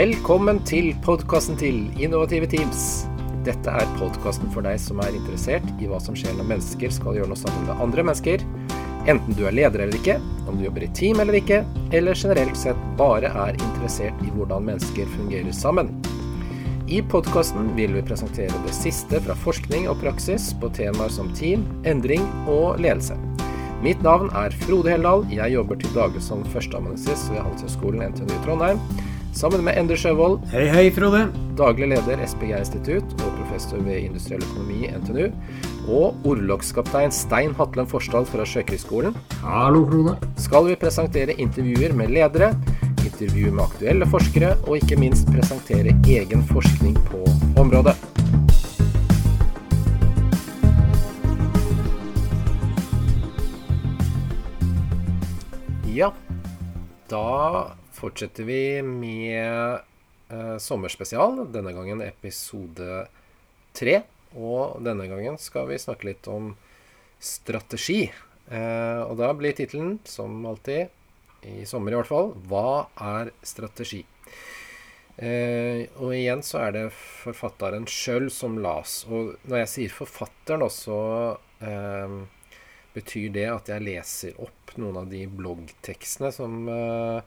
Velkommen 0.00 0.62
til 0.64 0.94
podkasten 1.04 1.58
til 1.60 1.82
Innovative 2.00 2.46
Teams. 2.48 3.02
Dette 3.44 3.68
er 3.82 3.90
podkasten 3.98 4.48
for 4.54 4.64
deg 4.64 4.78
som 4.80 5.02
er 5.04 5.12
interessert 5.12 5.66
i 5.76 5.90
hva 5.90 5.98
som 6.00 6.16
skjer 6.16 6.38
når 6.38 6.46
mennesker 6.54 6.94
skal 6.96 7.18
gjøre 7.18 7.28
noe 7.28 7.36
sammen 7.36 7.66
med 7.68 7.82
andre 7.84 8.06
mennesker. 8.08 8.44
Enten 9.12 9.36
du 9.36 9.42
er 9.44 9.52
leder 9.58 9.82
eller 9.84 9.98
ikke, 9.98 10.16
om 10.48 10.56
du 10.56 10.64
jobber 10.64 10.86
i 10.86 10.88
team 10.96 11.20
eller 11.20 11.36
ikke, 11.36 11.58
eller 11.92 12.16
generelt 12.16 12.56
sett 12.56 12.80
bare 12.96 13.28
er 13.42 13.60
interessert 13.60 14.24
i 14.24 14.32
hvordan 14.38 14.70
mennesker 14.70 15.12
fungerer 15.18 15.52
sammen. 15.52 15.92
I 16.88 17.04
podkasten 17.12 17.74
vil 17.76 17.92
vi 17.98 18.06
presentere 18.08 18.64
det 18.64 18.72
siste 18.80 19.20
fra 19.26 19.36
forskning 19.44 19.90
og 19.92 20.00
praksis 20.00 20.54
på 20.64 20.72
temaer 20.80 21.12
som 21.12 21.28
team, 21.36 21.68
endring 21.84 22.24
og 22.48 22.80
ledelse. 22.80 23.20
Mitt 23.84 24.00
navn 24.04 24.32
er 24.32 24.56
Frode 24.64 24.96
Heldal. 24.96 25.28
Jeg 25.28 25.58
jobber 25.58 25.76
til 25.76 25.92
daglig 25.92 26.24
som 26.24 26.48
førsteamanuensis 26.56 27.28
ved 27.34 27.44
Handelshøyskolen 27.44 28.14
NTNU 28.14 28.40
Trondheim. 28.48 28.80
Sammen 29.30 29.62
med 29.62 29.78
Endre 29.78 29.94
Sjøvold, 29.96 30.40
Hei, 30.50 30.64
hei, 30.68 30.88
Frode. 30.90 31.28
daglig 31.56 31.86
leder 31.92 32.18
SPG 32.26 32.50
Institutt 32.58 33.12
og 33.22 33.30
professor 33.38 33.78
ved 33.78 34.02
industriell 34.02 34.42
økonomi 34.42 34.88
i 34.88 34.90
NTNU. 34.90 35.28
Og 35.88 36.26
orlogskaptein 36.26 37.14
Stein 37.14 37.54
Hatlen 37.54 37.86
Forsdal 37.88 38.26
fra 38.26 38.44
Sjøkrigsskolen 38.44 39.14
Hallo, 39.44 39.84
Frode. 39.86 40.16
skal 40.36 40.66
vi 40.66 40.76
presentere 40.76 41.38
intervjuer 41.38 41.94
med 41.94 42.10
ledere, 42.10 42.52
intervju 43.06 43.52
med 43.52 43.64
aktuelle 43.64 44.06
forskere, 44.06 44.56
og 44.66 44.76
ikke 44.82 44.98
minst 44.98 45.30
presentere 45.30 45.94
egen 46.04 46.42
forskning 46.50 46.98
på 47.08 47.24
området. 47.56 47.96
Ja, 55.86 56.10
da 57.10 57.79
fortsetter 58.00 58.46
vi 58.48 58.80
med 58.86 59.80
eh, 60.32 60.56
sommerspesial. 60.58 61.44
Denne 61.52 61.74
gangen 61.76 62.02
episode 62.04 63.04
tre. 63.76 64.00
Og 64.38 64.80
denne 64.86 65.08
gangen 65.10 65.36
skal 65.42 65.68
vi 65.70 65.80
snakke 65.80 66.12
litt 66.12 66.28
om 66.30 66.54
strategi. 67.20 68.06
Eh, 68.48 69.02
og 69.04 69.18
da 69.20 69.32
blir 69.36 69.56
tittelen, 69.56 69.98
som 70.08 70.40
alltid, 70.48 70.88
i 71.46 71.64
sommer 71.68 71.92
i 71.92 72.00
hvert 72.00 72.10
fall, 72.10 72.34
Hva 72.48 72.88
er 73.00 73.32
strategi? 73.46 74.02
Eh, 75.20 75.84
og 76.00 76.14
igjen 76.16 76.40
så 76.46 76.62
er 76.64 76.76
det 76.76 76.84
forfatteren 76.96 77.86
sjøl 77.90 78.30
som 78.32 78.56
las. 78.62 79.02
Og 79.10 79.34
når 79.44 79.64
jeg 79.64 79.72
sier 79.74 79.96
forfatteren 79.98 80.64
også, 80.64 81.00
eh, 81.66 82.20
betyr 82.94 83.28
det 83.34 83.46
at 83.50 83.68
jeg 83.70 83.86
leser 83.86 84.40
opp 84.42 84.74
noen 84.80 85.02
av 85.02 85.10
de 85.10 85.26
bloggtekstene 85.28 86.32
som 86.34 86.64
eh, 86.72 87.20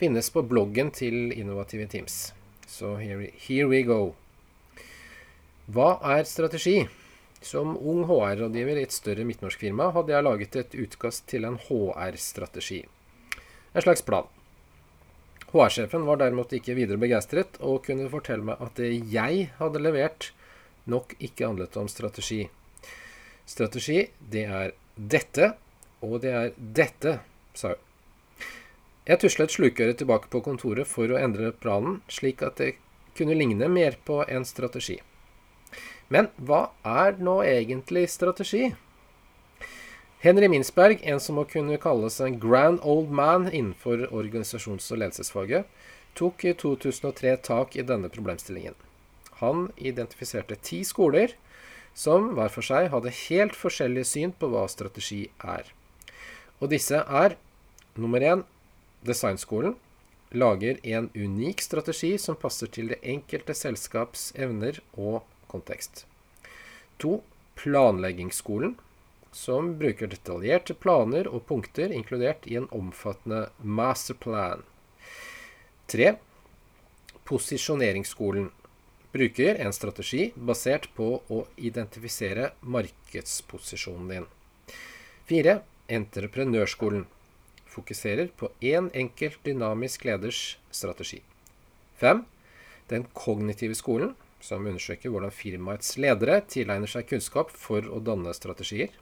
finnes 0.00 0.30
på 0.32 0.40
bloggen 0.42 0.88
til 0.96 1.32
Innovative 1.32 1.86
Teams. 1.86 2.32
Så 2.66 2.94
here, 2.96 3.26
here 3.36 3.68
we 3.68 3.82
go. 3.84 4.14
Hva 5.68 5.98
er 6.16 6.24
strategi? 6.24 6.86
Som 7.44 7.74
ung 7.76 8.06
HR-rådgiver 8.08 8.80
i 8.80 8.84
et 8.86 8.96
større 8.96 9.26
midtnorsk 9.28 9.60
firma 9.60 9.90
hadde 9.92 10.14
jeg 10.14 10.24
laget 10.24 10.56
et 10.56 10.76
utkast 10.86 11.26
til 11.28 11.44
en 11.48 11.58
HR-strategi. 11.66 12.80
En 13.74 13.84
slags 13.84 14.04
plan. 14.06 14.28
HR-sjefen 15.52 16.08
var 16.08 16.22
derimot 16.22 16.56
ikke 16.56 16.78
videre 16.78 17.00
begeistret, 17.00 17.60
og 17.60 17.84
kunne 17.84 18.08
fortelle 18.12 18.48
meg 18.48 18.64
at 18.64 18.80
det 18.80 18.94
jeg 19.12 19.50
hadde 19.60 19.84
levert, 19.84 20.30
nok 20.88 21.12
ikke 21.20 21.50
handlet 21.50 21.76
om 21.76 21.92
strategi. 21.92 22.46
Strategi, 23.44 24.06
det 24.32 24.48
er 24.48 24.74
dette, 24.96 25.52
og 26.00 26.22
det 26.24 26.34
er 26.40 26.52
dette, 26.56 27.18
sa 27.52 27.74
hun. 27.74 27.89
Jeg 29.10 29.18
tuslet 29.24 29.50
slukøret 29.50 29.96
tilbake 29.98 30.28
på 30.30 30.38
kontoret 30.46 30.86
for 30.86 31.10
å 31.10 31.16
endre 31.18 31.48
planen, 31.50 31.96
slik 32.06 32.44
at 32.46 32.60
det 32.62 32.76
kunne 33.18 33.34
ligne 33.34 33.66
mer 33.66 33.96
på 34.06 34.20
en 34.22 34.44
strategi. 34.46 35.00
Men 36.14 36.28
hva 36.38 36.68
er 36.86 37.18
nå 37.18 37.40
egentlig 37.42 38.04
strategi? 38.12 38.68
Henry 40.22 40.46
Minsberg, 40.52 41.02
en 41.02 41.18
som 41.18 41.40
må 41.40 41.46
kunne 41.50 41.80
kalles 41.82 42.20
en 42.22 42.38
grand 42.38 42.78
old 42.86 43.10
man 43.10 43.48
innenfor 43.48 44.04
organisasjons- 44.12 44.92
og 44.94 45.02
ledelsesfaget, 45.02 45.66
tok 46.14 46.46
i 46.46 46.54
2003 46.62 47.34
tak 47.50 47.74
i 47.74 47.86
denne 47.90 48.12
problemstillingen. 48.14 48.78
Han 49.42 49.72
identifiserte 49.74 50.60
ti 50.62 50.84
skoler 50.86 51.34
som 51.98 52.30
hver 52.38 52.54
for 52.54 52.62
seg 52.62 52.92
hadde 52.94 53.16
helt 53.24 53.58
forskjellig 53.58 54.06
syn 54.06 54.38
på 54.38 54.52
hva 54.54 54.68
strategi 54.70 55.24
er. 55.42 55.66
Og 56.62 56.70
disse 56.70 57.02
er 57.02 57.38
nummer 57.98 58.22
én 58.22 58.46
designskolen. 59.06 59.76
Lager 60.30 60.78
en 60.86 61.10
unik 61.14 61.62
strategi 61.62 62.12
som 62.18 62.38
passer 62.38 62.70
til 62.70 62.92
det 62.92 63.00
enkelte 63.02 63.54
selskaps 63.56 64.30
evner 64.38 64.78
og 64.94 65.24
kontekst. 65.50 66.04
To 67.02 67.20
planleggingsskolen. 67.58 68.76
Som 69.32 69.76
bruker 69.78 70.10
detaljerte 70.10 70.74
planer 70.74 71.28
og 71.30 71.44
punkter 71.46 71.92
inkludert 71.94 72.46
i 72.50 72.56
en 72.58 72.66
omfattende 72.74 73.44
masterplan. 73.62 74.64
Tre 75.86 76.16
posisjoneringsskolen 77.30 78.48
bruker 79.12 79.60
en 79.62 79.72
strategi 79.74 80.32
basert 80.34 80.88
på 80.96 81.12
å 81.30 81.44
identifisere 81.58 82.50
markedsposisjonen 82.62 84.10
din. 84.10 84.26
Fire, 85.30 85.60
entreprenørskolen 85.90 87.06
fokuserer 87.70 88.32
på 88.36 88.50
én 88.60 88.88
en 88.88 88.90
enkelt 89.04 89.38
dynamisk 89.46 90.04
leders 90.08 90.58
strategi. 90.70 91.22
Fem, 91.96 92.24
den 92.90 93.06
kognitive 93.14 93.76
skolen, 93.78 94.14
som 94.40 94.66
undersøker 94.66 95.12
hvordan 95.12 95.32
firmaets 95.34 95.96
ledere 96.00 96.40
tilegner 96.48 96.90
seg 96.90 97.08
kunnskap 97.10 97.52
for 97.52 97.84
å 97.86 98.00
danne 98.00 98.32
strategier. 98.34 98.92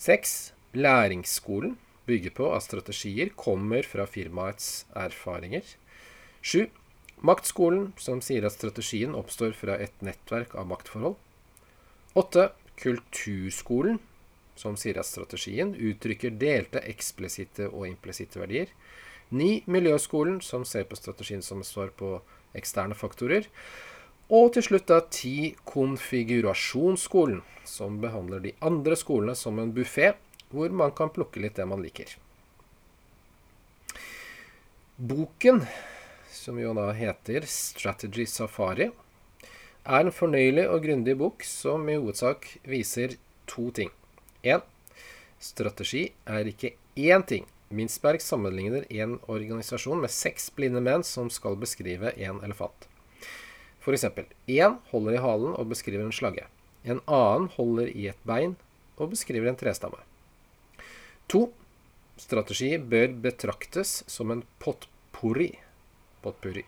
Seks, 0.00 0.52
læringsskolen 0.76 1.78
bygger 2.06 2.34
på 2.36 2.50
at 2.54 2.64
strategier 2.66 3.32
kommer 3.36 3.86
fra 3.86 4.06
firmaets 4.08 4.84
erfaringer. 4.96 5.64
Sju, 6.40 6.68
Maktskolen, 7.20 7.90
som 8.00 8.22
sier 8.24 8.46
at 8.48 8.54
strategien 8.54 9.12
oppstår 9.12 9.52
fra 9.52 9.74
et 9.76 9.92
nettverk 10.00 10.54
av 10.56 10.70
maktforhold. 10.70 11.18
Åtte. 12.16 12.50
Kulturskolen, 12.80 13.98
som 14.60 14.76
sier 14.76 15.00
at 15.00 15.08
strategien 15.08 15.72
uttrykker 15.74 16.36
delte 16.40 16.82
eksplisitte 16.92 17.70
og 17.70 17.88
implisitte 17.88 18.42
verdier. 18.42 18.68
9. 19.30 19.64
Miljøskolen, 19.70 20.40
som 20.44 20.66
ser 20.68 20.84
på 20.90 20.98
strategien 20.98 21.42
som 21.42 21.62
står 21.64 21.94
på 21.96 22.16
eksterne 22.58 22.96
faktorer. 22.98 23.46
Og 24.30 24.52
til 24.54 24.66
slutt 24.66 24.88
da 24.90 25.00
10. 25.02 25.54
Konfigurasjonsskolen, 25.66 27.40
som 27.66 28.00
behandler 28.02 28.42
de 28.44 28.56
andre 28.62 28.98
skolene 28.98 29.36
som 29.38 29.58
en 29.62 29.72
buffé, 29.74 30.12
hvor 30.50 30.74
man 30.74 30.92
kan 30.94 31.12
plukke 31.14 31.42
litt 31.42 31.56
det 31.58 31.66
man 31.70 31.82
liker. 31.82 32.18
Boken 35.00 35.64
som 36.40 36.58
jo 36.60 36.72
da 36.76 36.90
heter 36.96 37.46
Strategy 37.48 38.26
Safari, 38.26 38.90
er 39.84 40.04
en 40.04 40.14
fornøyelig 40.14 40.66
og 40.70 40.84
grundig 40.84 41.16
bok 41.20 41.44
som 41.46 41.88
i 41.88 41.96
hovedsak 41.98 42.46
viser 42.68 43.16
to 43.50 43.70
ting. 43.76 43.90
Én. 44.42 44.62
Strategi 45.40 46.10
er 46.28 46.48
ikke 46.48 46.74
én 46.96 47.24
ting. 47.26 47.46
Mintzberg 47.70 48.22
sammenligner 48.24 48.86
en 48.90 49.18
organisasjon 49.30 50.00
med 50.02 50.10
seks 50.10 50.48
blinde 50.56 50.80
menn 50.82 51.04
som 51.06 51.28
skal 51.30 51.58
beskrive 51.60 52.10
en 52.16 52.40
elefant. 52.44 52.88
F.eks. 53.80 54.04
én 54.48 54.76
holder 54.90 55.16
i 55.16 55.22
halen 55.22 55.54
og 55.54 55.70
beskriver 55.70 56.04
en 56.04 56.12
slagge. 56.14 56.48
En 56.84 57.00
annen 57.06 57.48
holder 57.56 57.92
i 57.92 58.08
et 58.10 58.26
bein 58.26 58.56
og 58.96 59.12
beskriver 59.14 59.48
en 59.48 59.60
trestamme. 59.60 60.00
To. 61.32 61.48
Strategi 62.20 62.74
bør 62.76 63.14
betraktes 63.22 64.02
som 64.10 64.32
en 64.32 64.42
potpurri. 64.60 65.54
potpurri. 66.20 66.66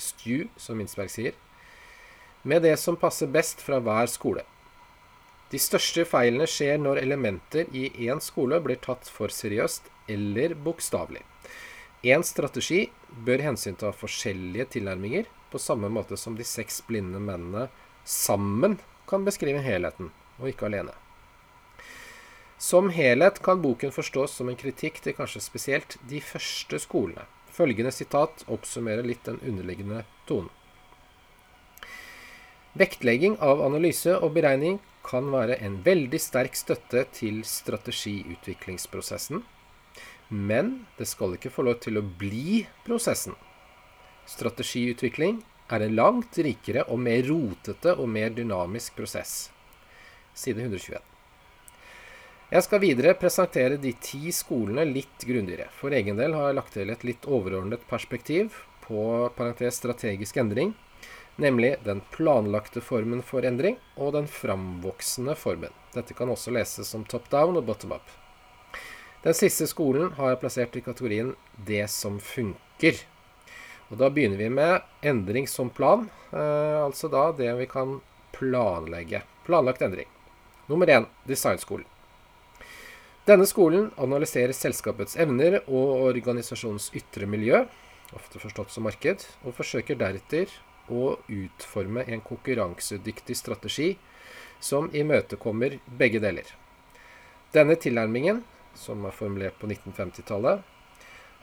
Stew, 0.00 0.48
som 0.56 0.80
Mintzberg 0.80 1.12
sier. 1.12 1.36
Med 2.42 2.64
det 2.64 2.78
som 2.80 2.96
passer 2.96 3.30
best 3.30 3.60
fra 3.62 3.78
hver 3.78 4.08
skole. 4.10 4.42
De 5.50 5.58
største 5.58 6.04
feilene 6.06 6.46
skjer 6.46 6.78
når 6.78 7.00
elementer 7.02 7.70
i 7.74 7.88
én 8.06 8.20
skole 8.22 8.60
blir 8.62 8.78
tatt 8.78 9.08
for 9.10 9.32
seriøst 9.34 9.88
eller 10.10 10.54
bokstavelig. 10.54 11.24
Én 12.06 12.22
strategi 12.24 12.84
bør 13.26 13.42
hensynta 13.48 13.90
forskjellige 13.92 14.68
tilnærminger, 14.76 15.26
på 15.50 15.58
samme 15.58 15.90
måte 15.90 16.16
som 16.16 16.36
de 16.38 16.46
seks 16.46 16.78
blinde 16.86 17.18
mennene 17.18 17.66
sammen 18.06 18.78
kan 19.10 19.26
beskrive 19.26 19.62
helheten, 19.64 20.12
og 20.38 20.52
ikke 20.52 20.68
alene. 20.70 20.94
Som 22.60 22.92
helhet 22.94 23.40
kan 23.42 23.58
boken 23.64 23.90
forstås 23.90 24.36
som 24.38 24.48
en 24.48 24.58
kritikk 24.60 25.00
til 25.02 25.16
kanskje 25.16 25.42
spesielt 25.42 25.96
de 26.08 26.20
første 26.22 26.78
skolene. 26.78 27.26
Følgende 27.50 27.90
sitat 27.90 28.44
oppsummerer 28.46 29.02
litt 29.02 29.24
den 29.26 29.40
underliggende 29.42 30.04
tonen. 30.28 30.52
Vektlegging 32.78 33.34
av 33.42 33.64
analyse 33.64 34.14
og 34.14 34.36
beregning 34.36 34.78
kan 35.06 35.30
være 35.32 35.58
en 35.64 35.80
veldig 35.84 36.20
sterk 36.20 36.56
støtte 36.58 37.04
til 37.16 37.42
strategiutviklingsprosessen, 37.46 39.42
men 40.30 40.72
det 40.98 41.08
skal 41.10 41.34
ikke 41.34 41.52
få 41.52 41.64
lov 41.66 41.80
til 41.82 41.98
å 41.98 42.04
bli 42.04 42.64
prosessen. 42.86 43.34
Strategiutvikling 44.30 45.40
er 45.70 45.84
en 45.86 45.96
langt 45.96 46.38
rikere 46.38 46.84
og 46.90 47.00
mer 47.02 47.24
rotete 47.26 47.96
og 47.96 48.10
mer 48.10 48.34
dynamisk 48.34 48.98
prosess. 48.98 49.48
Side 50.34 50.62
121. 50.62 51.00
Jeg 52.50 52.66
skal 52.66 52.82
videre 52.82 53.14
presentere 53.14 53.78
de 53.78 53.92
ti 54.02 54.32
skolene 54.34 54.82
litt 54.88 55.22
grundigere. 55.26 55.68
For 55.70 55.94
egen 55.94 56.18
del 56.18 56.34
har 56.34 56.48
jeg 56.48 56.58
lagt 56.58 56.74
til 56.74 56.90
et 56.90 57.04
litt 57.06 57.26
overordnet 57.30 57.84
perspektiv 57.90 58.56
på 58.82 59.02
parentes 59.36 59.78
strategisk 59.78 60.40
endring, 60.42 60.72
nemlig 61.40 61.74
den 61.84 62.02
planlagte 62.12 62.82
formen 62.84 63.22
for 63.24 63.46
endring 63.46 63.78
og 63.96 64.14
den 64.16 64.28
framvoksende 64.28 65.34
formen. 65.38 65.72
Dette 65.94 66.14
kan 66.14 66.30
også 66.30 66.52
leses 66.54 66.90
som 66.92 67.06
top 67.08 67.30
down 67.32 67.58
og 67.58 67.66
bottom 67.66 67.96
up. 67.96 68.12
Den 69.24 69.36
siste 69.36 69.66
skolen 69.68 70.14
har 70.16 70.32
jeg 70.32 70.40
plassert 70.40 70.76
i 70.76 70.84
kategorien 70.84 71.34
'det 71.56 71.90
som 71.90 72.20
funker'. 72.20 73.04
Og 73.90 73.98
Da 73.98 74.08
begynner 74.10 74.36
vi 74.36 74.48
med 74.48 74.82
endring 75.02 75.48
som 75.48 75.70
plan, 75.70 76.10
eh, 76.32 76.84
altså 76.84 77.08
da 77.10 77.32
det 77.32 77.58
vi 77.58 77.66
kan 77.66 78.00
planlegge. 78.32 79.22
Planlagt 79.44 79.82
endring. 79.82 80.06
Nummer 80.68 80.86
én 80.86 81.06
designskolen. 81.26 81.84
Denne 83.26 83.46
skolen 83.46 83.90
analyserer 83.96 84.52
selskapets 84.52 85.16
evner 85.16 85.60
og 85.68 86.06
organisasjonens 86.08 86.90
ytre 86.94 87.26
miljø, 87.26 87.66
ofte 88.14 88.38
forstått 88.38 88.70
som 88.70 88.84
marked, 88.84 89.26
og 89.44 89.54
forsøker 89.54 89.98
deretter 89.98 90.46
å 90.90 91.16
utforme 91.30 92.04
en 92.06 92.22
konkurransedyktig 92.26 93.36
strategi 93.38 93.94
som 94.60 94.90
imøtekommer 94.94 95.78
begge 95.86 96.20
deler. 96.22 96.44
Denne 97.54 97.76
tilnærmingen, 97.80 98.42
som 98.74 99.06
er 99.06 99.16
formulert 99.16 99.58
på 99.58 99.70
1950-tallet, 99.70 100.60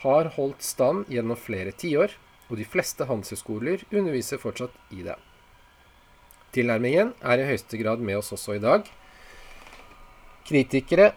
har 0.03 0.29
holdt 0.37 0.63
stand 0.63 1.09
gjennom 1.11 1.39
flere 1.39 1.73
tiår, 1.73 2.13
og 2.47 2.59
de 2.59 2.67
fleste 2.67 3.07
handelshøyskoler 3.09 3.83
underviser 3.91 4.39
fortsatt 4.39 4.75
i 4.95 5.01
det. 5.03 5.17
Tilnærmingen 6.55 7.11
er 7.19 7.41
i 7.41 7.47
høyeste 7.49 7.79
grad 7.81 7.99
med 7.99 8.21
oss 8.21 8.31
også 8.35 8.55
i 8.55 8.63
dag. 8.63 8.87
Kritikere 10.47 11.11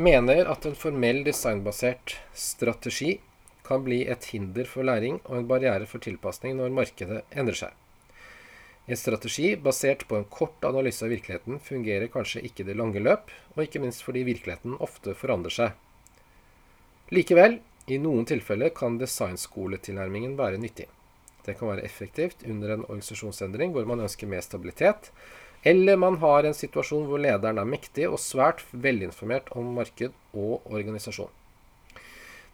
mener 0.00 0.46
at 0.48 0.64
en 0.68 0.78
formell 0.78 1.24
designbasert 1.26 2.14
strategi 2.36 3.18
kan 3.70 3.84
bli 3.86 4.02
et 4.10 4.26
hinder 4.32 4.66
for 4.66 4.86
læring 4.86 5.20
og 5.24 5.38
en 5.38 5.48
barriere 5.50 5.86
for 5.86 6.02
tilpasning 6.02 6.58
når 6.58 6.74
markedet 6.74 7.22
endrer 7.30 7.62
seg. 7.62 7.76
En 8.90 8.98
strategi 8.98 9.52
basert 9.54 10.06
på 10.10 10.16
en 10.18 10.26
kort 10.26 10.64
analyse 10.66 11.04
av 11.06 11.12
virkeligheten 11.12 11.60
fungerer 11.62 12.10
kanskje 12.10 12.42
ikke 12.48 12.64
i 12.64 12.70
det 12.72 12.74
lange 12.80 13.02
løp, 13.02 13.30
og 13.54 13.62
ikke 13.62 13.82
minst 13.82 14.02
fordi 14.02 14.24
virkeligheten 14.26 14.74
ofte 14.82 15.14
forandrer 15.14 15.54
seg. 15.54 15.76
Likevel, 17.14 17.60
i 17.86 17.98
noen 18.02 18.26
tilfeller 18.26 18.72
kan 18.74 18.98
designskoletilnærmingen 18.98 20.34
være 20.38 20.58
nyttig. 20.62 20.88
Det 21.46 21.56
kan 21.58 21.70
være 21.70 21.86
effektivt 21.86 22.42
under 22.46 22.74
en 22.74 22.84
organisasjonsendring 22.88 23.72
hvor 23.74 23.86
man 23.88 24.02
ønsker 24.04 24.30
mer 24.30 24.42
stabilitet, 24.44 25.12
eller 25.62 25.98
man 26.00 26.18
har 26.22 26.46
en 26.48 26.56
situasjon 26.56 27.06
hvor 27.08 27.22
lederen 27.22 27.60
er 27.60 27.68
mektig 27.68 28.08
og 28.08 28.20
svært 28.22 28.64
velinformert 28.72 29.52
om 29.54 29.74
marked 29.76 30.16
og 30.34 30.66
organisasjon. 30.66 31.30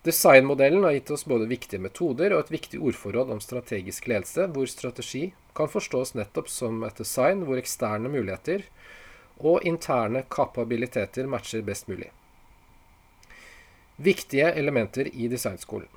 Designmodellen 0.06 0.84
har 0.84 0.92
gitt 0.94 1.10
oss 1.10 1.24
både 1.26 1.48
viktige 1.50 1.82
metoder 1.82 2.30
og 2.34 2.44
et 2.44 2.52
viktig 2.54 2.78
ordforråd 2.78 3.32
om 3.34 3.40
strategisk 3.42 4.06
ledelse, 4.06 4.44
hvor 4.54 4.68
strategi 4.70 5.32
kan 5.56 5.70
forstås 5.72 6.14
nettopp 6.14 6.50
som 6.52 6.84
et 6.86 7.00
design 7.00 7.42
hvor 7.48 7.58
eksterne 7.58 8.12
muligheter 8.12 8.68
og 9.42 9.66
interne 9.66 10.22
kapabiliteter 10.30 11.26
matcher 11.26 11.64
best 11.66 11.90
mulig. 11.90 12.12
Viktige 13.96 14.52
elementer 14.54 15.10
i 15.10 15.26
designskolen. 15.32 15.90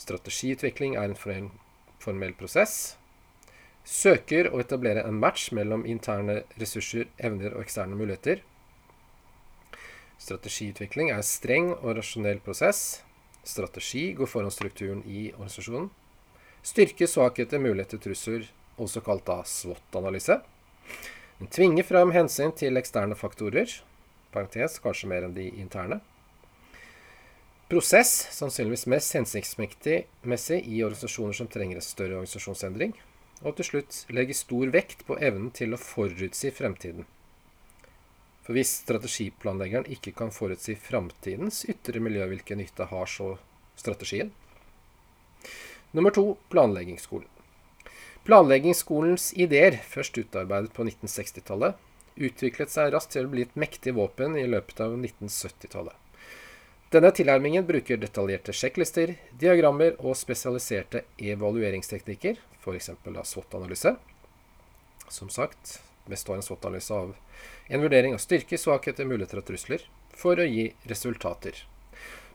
Strategiutvikling 0.00 0.96
er 0.96 1.12
en 1.12 1.50
formell 2.00 2.32
prosess. 2.38 2.96
Søker 3.84 4.48
å 4.48 4.62
etablere 4.62 5.04
en 5.04 5.20
match 5.20 5.50
mellom 5.52 5.84
interne 5.84 6.40
ressurser, 6.56 7.10
evner 7.18 7.52
og 7.52 7.66
eksterne 7.66 7.98
muligheter. 7.98 8.40
Strategiutvikling 10.22 11.10
er 11.10 11.18
en 11.18 11.26
streng 11.26 11.72
og 11.80 11.96
rasjonell 11.98 12.38
prosess. 12.44 13.02
Strategi 13.42 14.12
går 14.14 14.30
foran 14.30 14.54
strukturen 14.54 15.02
i 15.02 15.32
organisasjonen. 15.32 15.88
Styrke, 16.62 17.08
svakheter, 17.10 17.58
muligheter, 17.58 17.98
trusler, 17.98 18.46
også 18.78 19.02
kalt 19.02 19.24
da 19.26 19.40
SWOT-analyse. 19.42 20.38
Den 21.40 21.50
tvinger 21.50 21.86
frem 21.88 22.12
hensyn 22.14 22.54
til 22.54 22.78
eksterne 22.78 23.18
faktorer, 23.18 23.66
parentes 24.30 24.78
kanskje 24.84 25.08
mer 25.10 25.26
enn 25.26 25.34
de 25.34 25.48
interne. 25.58 25.98
Prosess, 27.72 28.28
sannsynligvis 28.36 28.86
mest 28.92 29.16
hensiktsmessig 29.16 30.60
i 30.68 30.84
organisasjoner 30.84 31.34
som 31.34 31.48
trenger 31.50 31.80
en 31.80 31.86
større 31.86 32.20
organisasjonsendring. 32.20 32.94
Og 33.42 33.56
til 33.58 33.66
slutt 33.72 34.04
legge 34.14 34.36
stor 34.38 34.70
vekt 34.70 35.02
på 35.08 35.16
evnen 35.18 35.50
til 35.56 35.74
å 35.74 35.80
forutsi 35.80 36.52
fremtiden. 36.54 37.08
For 38.42 38.58
hvis 38.58 38.72
strategiplanleggeren 38.82 39.86
ikke 39.94 40.14
kan 40.18 40.32
forutsi 40.34 40.74
framtidens 40.74 41.62
ytre 41.70 42.02
miljø, 42.02 42.26
hvilken 42.32 42.58
nytte 42.58 42.88
har 42.90 43.10
så 43.10 43.36
strategien? 43.78 44.32
Nummer 45.92 46.10
to 46.14 46.24
planleggingsskolen. 46.50 47.28
Planleggingsskolens 48.26 49.32
ideer, 49.34 49.78
først 49.82 50.18
utarbeidet 50.18 50.72
på 50.74 50.86
1960-tallet, 50.86 51.78
utviklet 52.16 52.70
seg 52.70 52.92
raskt 52.94 53.14
til 53.16 53.26
å 53.26 53.32
bli 53.32 53.46
et 53.46 53.58
mektig 53.58 53.94
våpen 53.96 54.36
i 54.38 54.46
løpet 54.50 54.82
av 54.84 54.94
1970-tallet. 54.98 55.94
Denne 56.92 57.08
tilnærmingen 57.16 57.64
bruker 57.64 57.96
detaljerte 57.96 58.52
sjekklister, 58.52 59.14
diagrammer 59.40 59.94
og 60.02 60.18
spesialiserte 60.18 61.06
evalueringsteknikker, 61.16 62.36
f.eks. 62.60 62.90
SWOT-analyse. 63.30 63.94
Som 65.08 65.30
sagt 65.32 65.78
består 66.06 66.38
en 66.38 66.46
SWOT-analyse 66.46 66.94
av 66.94 67.14
en 67.68 67.82
vurdering 67.82 68.14
av 68.14 68.22
styrker, 68.22 68.60
svakheter, 68.60 69.08
muligheter 69.08 69.40
og 69.42 69.46
trusler, 69.48 69.84
for 70.16 70.40
å 70.40 70.46
gi 70.46 70.72
resultater. 70.90 71.64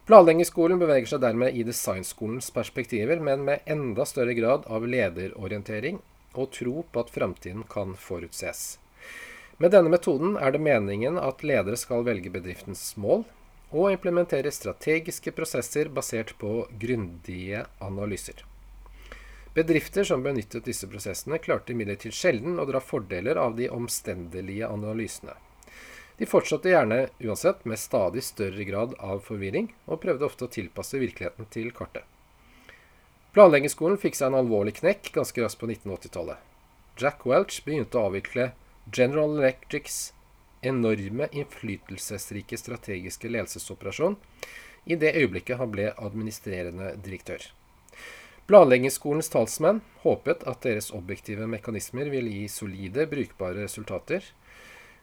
Planleggingsskolen 0.08 0.80
beveger 0.80 1.10
seg 1.10 1.20
dermed 1.20 1.52
i 1.52 1.66
designskolens 1.68 2.48
perspektiver, 2.54 3.20
men 3.20 3.44
med 3.44 3.66
enda 3.68 4.06
større 4.08 4.32
grad 4.38 4.64
av 4.72 4.86
lederorientering 4.88 6.00
og 6.32 6.52
tro 6.56 6.84
på 6.88 7.02
at 7.04 7.12
framtiden 7.12 7.66
kan 7.68 7.92
forutses. 7.98 8.78
Med 9.60 9.74
denne 9.74 9.92
metoden 9.92 10.38
er 10.40 10.54
det 10.54 10.62
meningen 10.64 11.18
at 11.20 11.44
ledere 11.44 11.76
skal 11.76 12.06
velge 12.08 12.32
bedriftens 12.32 12.94
mål, 12.96 13.26
og 13.68 13.92
implementere 13.92 14.48
strategiske 14.54 15.34
prosesser 15.36 15.90
basert 15.92 16.32
på 16.40 16.62
grundige 16.80 17.66
analyser. 17.84 18.47
Bedrifter 19.54 20.04
som 20.04 20.22
benyttet 20.22 20.68
disse 20.68 20.86
prosessene, 20.86 21.38
klarte 21.38 21.72
imidlertid 21.72 22.14
sjelden 22.14 22.58
å 22.60 22.66
dra 22.68 22.80
fordeler 22.84 23.40
av 23.40 23.56
de 23.56 23.70
omstendelige 23.72 24.68
analysene. 24.68 25.34
De 26.18 26.26
fortsatte 26.26 26.70
gjerne 26.70 27.08
uansett 27.22 27.64
med 27.64 27.78
stadig 27.78 28.24
større 28.26 28.64
grad 28.66 28.94
av 28.98 29.22
forvirring, 29.26 29.70
og 29.86 30.02
prøvde 30.02 30.26
ofte 30.26 30.48
å 30.48 30.52
tilpasse 30.52 30.98
virkeligheten 30.98 31.46
til 31.54 31.70
kartet. 31.74 32.04
Planleggingsskolen 33.36 34.00
fikk 34.02 34.18
seg 34.18 34.32
en 34.32 34.40
alvorlig 34.40 34.74
knekk 34.80 35.12
ganske 35.14 35.42
raskt 35.44 35.60
på 35.60 35.68
1980-tallet. 35.70 36.38
Jack 36.98 37.22
Welch 37.28 37.60
begynte 37.64 38.00
å 38.00 38.08
avvikle 38.08 38.50
General 38.90 39.36
Electrics 39.38 40.12
enorme, 40.66 41.28
innflytelsesrike 41.30 42.58
strategiske 42.58 43.30
ledelsesoperasjon 43.30 44.16
i 44.90 44.98
det 44.98 45.14
øyeblikket 45.20 45.60
han 45.60 45.70
ble 45.70 45.92
administrerende 45.94 46.96
direktør. 47.04 47.44
Planleggingsskolens 48.48 49.28
talsmenn 49.28 49.80
håpet 50.00 50.44
at 50.48 50.62
deres 50.64 50.86
objektive 50.96 51.44
mekanismer 51.46 52.08
ville 52.08 52.30
gi 52.32 52.46
solide, 52.48 53.04
brukbare 53.06 53.60
resultater, 53.60 54.24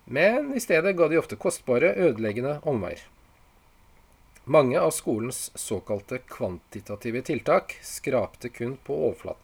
men 0.05 0.49
i 0.57 0.61
stedet 0.63 0.95
ga 0.97 1.07
de 1.11 1.19
ofte 1.21 1.37
kostbare, 1.37 1.91
ødeleggende 2.07 2.55
omveier. 2.65 3.03
Mange 4.49 4.81
av 4.81 4.95
skolens 4.97 5.51
såkalte 5.53 6.23
kvantitative 6.25 7.21
tiltak 7.21 7.77
skrapte 7.85 8.49
kun 8.49 8.79
på 8.81 8.97
overflaten. 9.11 9.41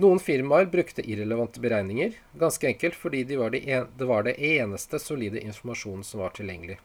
Noen 0.00 0.20
firmaer 0.20 0.68
brukte 0.68 1.00
irrelevante 1.00 1.60
beregninger, 1.60 2.12
ganske 2.36 2.68
enkelt 2.68 3.00
fordi 3.00 3.24
de 3.24 3.40
var 3.40 3.56
det, 3.56 3.64
en, 3.64 3.88
det 3.96 4.12
var 4.12 4.28
det 4.28 4.36
eneste 4.44 5.00
solide 5.00 5.40
informasjonen 5.40 6.04
som 6.04 6.20
var 6.20 6.36
tilgjengelig. 6.36 6.76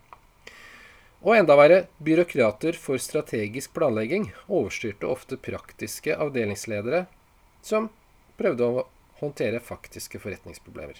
Og 1.25 1.33
enda 1.33 1.55
verre, 1.57 1.79
byråkrater 2.05 2.77
for 2.77 3.01
strategisk 3.01 3.73
planlegging 3.73 4.27
overstyrte 4.45 5.09
ofte 5.09 5.39
praktiske 5.41 6.13
avdelingsledere 6.13 7.07
som 7.65 7.89
prøvde 8.37 8.67
å 8.67 8.83
håndtere 9.23 9.63
faktiske 9.63 10.21
forretningsproblemer. 10.21 10.99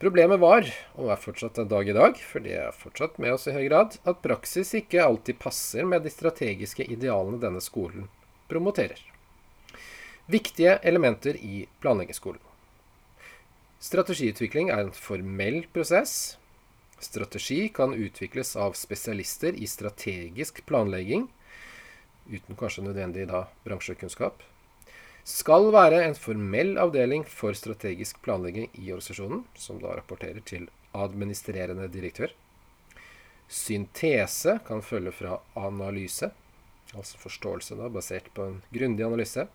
Problemet 0.00 0.40
var, 0.40 0.64
og 0.94 1.10
er 1.12 1.20
fortsatt 1.20 1.58
en 1.58 1.68
dag 1.68 1.88
i 1.90 1.96
dag, 1.96 2.16
for 2.16 2.40
det 2.40 2.54
er 2.54 2.80
fortsatt 2.80 3.18
med 3.20 3.34
oss 3.34 3.48
i 3.50 3.52
høy 3.52 3.64
grad, 3.66 3.98
at 4.08 4.22
praksis 4.24 4.70
ikke 4.78 5.04
alltid 5.04 5.40
passer 5.42 5.84
med 5.84 6.06
de 6.06 6.12
strategiske 6.14 6.86
idealene 6.86 7.40
denne 7.42 7.60
skolen 7.60 8.06
promoterer. 8.48 9.00
Viktige 10.30 10.78
elementer 10.86 11.36
i 11.36 11.66
planleggingsskolen. 11.82 12.40
Strategiutvikling 13.84 14.70
er 14.72 14.86
en 14.86 14.94
formell 14.94 15.64
prosess. 15.74 16.38
Strategi 17.00 17.68
kan 17.68 17.94
utvikles 17.94 18.56
av 18.56 18.72
spesialister 18.72 19.52
i 19.52 19.66
strategisk 19.66 20.66
planlegging. 20.66 21.28
uten 22.28 22.56
kanskje 22.56 22.82
nødvendig 22.84 23.24
da 23.30 23.46
bransjekunnskap, 23.64 24.42
skal 25.24 25.70
være 25.72 26.02
en 26.04 26.16
formell 26.16 26.74
avdeling 26.80 27.22
for 27.24 27.56
strategisk 27.56 28.18
planlegging 28.24 28.68
i 28.74 28.90
organisasjonen, 28.92 29.46
som 29.56 29.78
da 29.80 29.94
rapporterer 29.96 30.40
til 30.44 30.66
administrerende 30.92 31.88
direktør. 31.88 32.34
Syntese 33.48 34.58
kan 34.66 34.82
følge 34.84 35.12
fra 35.12 35.38
analyse, 35.56 36.30
altså 36.94 37.20
forståelse 37.20 37.78
da, 37.80 37.88
basert 37.92 38.28
på 38.36 38.44
en 38.44 38.58
grundig 38.72 39.06
analyse. 39.06 39.46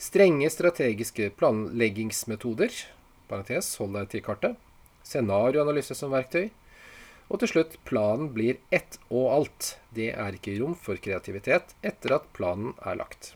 Strenge 0.00 0.50
strategiske 0.50 1.30
planleggingsmetoder, 1.38 2.74
parentes, 3.30 3.76
hold 3.78 3.94
deg 3.98 4.10
til 4.10 4.24
kartet. 4.26 4.58
Scenarioanalyse 5.06 5.94
som 5.94 6.10
verktøy. 6.14 6.50
Og 7.30 7.38
til 7.38 7.52
slutt, 7.52 7.76
planen 7.86 8.32
blir 8.34 8.58
ett 8.74 8.98
og 9.08 9.30
alt. 9.30 9.74
Det 9.94 10.10
er 10.12 10.34
ikke 10.34 10.56
rom 10.58 10.74
for 10.74 10.98
kreativitet 10.98 11.76
etter 11.86 12.16
at 12.18 12.26
planen 12.34 12.74
er 12.82 12.98
lagt. 12.98 13.34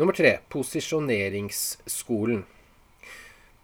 Nummer 0.00 0.16
tre 0.16 0.38
posisjoneringsskolen. 0.50 2.42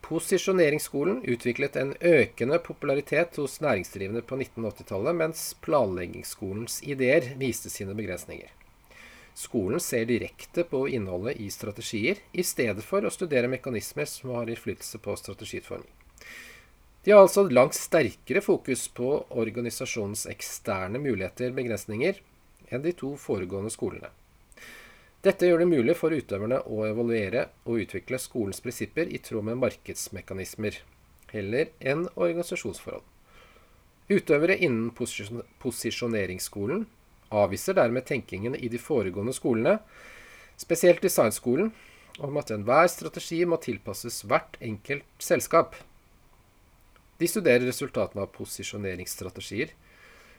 Posisjoneringsskolen 0.06 1.24
utviklet 1.26 1.78
en 1.80 1.94
økende 1.98 2.60
popularitet 2.62 3.40
hos 3.40 3.56
næringsdrivende 3.64 4.22
på 4.22 4.38
1980-tallet, 4.38 5.16
mens 5.18 5.48
planleggingsskolens 5.66 6.78
ideer 6.86 7.32
viste 7.40 7.72
sine 7.72 7.96
begrensninger. 7.98 8.52
Skolen 9.34 9.82
ser 9.82 10.06
direkte 10.06 10.62
på 10.64 10.86
innholdet 10.86 11.40
i 11.42 11.50
strategier, 11.50 12.22
i 12.32 12.46
stedet 12.46 12.86
for 12.86 13.02
å 13.02 13.10
studere 13.10 13.50
mekanismer 13.50 14.06
som 14.06 14.36
har 14.36 14.52
innflytelse 14.52 15.02
på 15.02 15.16
strategiutforming. 15.18 16.05
De 17.06 17.12
har 17.14 17.22
altså 17.22 17.44
langt 17.46 17.76
sterkere 17.78 18.40
fokus 18.42 18.88
på 18.90 19.08
organisasjonens 19.30 20.24
eksterne 20.26 20.98
muligheter 20.98 21.52
begrensninger 21.54 22.18
enn 22.66 22.82
de 22.82 22.92
to 22.98 23.12
foregående 23.22 23.70
skolene. 23.70 24.10
Dette 25.22 25.46
gjør 25.46 25.62
det 25.62 25.68
mulig 25.70 25.94
for 25.94 26.10
utøverne 26.10 26.58
å 26.66 26.82
evaluere 26.88 27.46
og 27.62 27.84
utvikle 27.84 28.18
skolens 28.18 28.58
prinsipper 28.64 29.06
i 29.06 29.22
tråd 29.22 29.46
med 29.52 29.62
markedsmekanismer, 29.62 30.80
heller 31.30 31.70
enn 31.78 32.08
organisasjonsforhold. 32.10 33.06
Utøvere 34.10 34.58
innen 34.58 34.90
posisjoneringsskolen 35.62 36.88
avviser 37.30 37.78
dermed 37.78 38.10
tenkingen 38.10 38.58
i 38.58 38.66
de 38.66 38.82
foregående 38.82 39.34
skolene, 39.34 39.78
spesielt 40.58 41.06
designskolen, 41.06 41.70
om 42.18 42.42
at 42.42 42.50
enhver 42.50 42.90
strategi 42.90 43.44
må 43.46 43.62
tilpasses 43.62 44.24
hvert 44.26 44.58
enkelt 44.58 45.06
selskap. 45.22 45.78
De 47.18 47.28
studerer 47.28 47.64
resultatene 47.64 48.24
av 48.26 48.32
posisjoneringsstrategier 48.34 49.72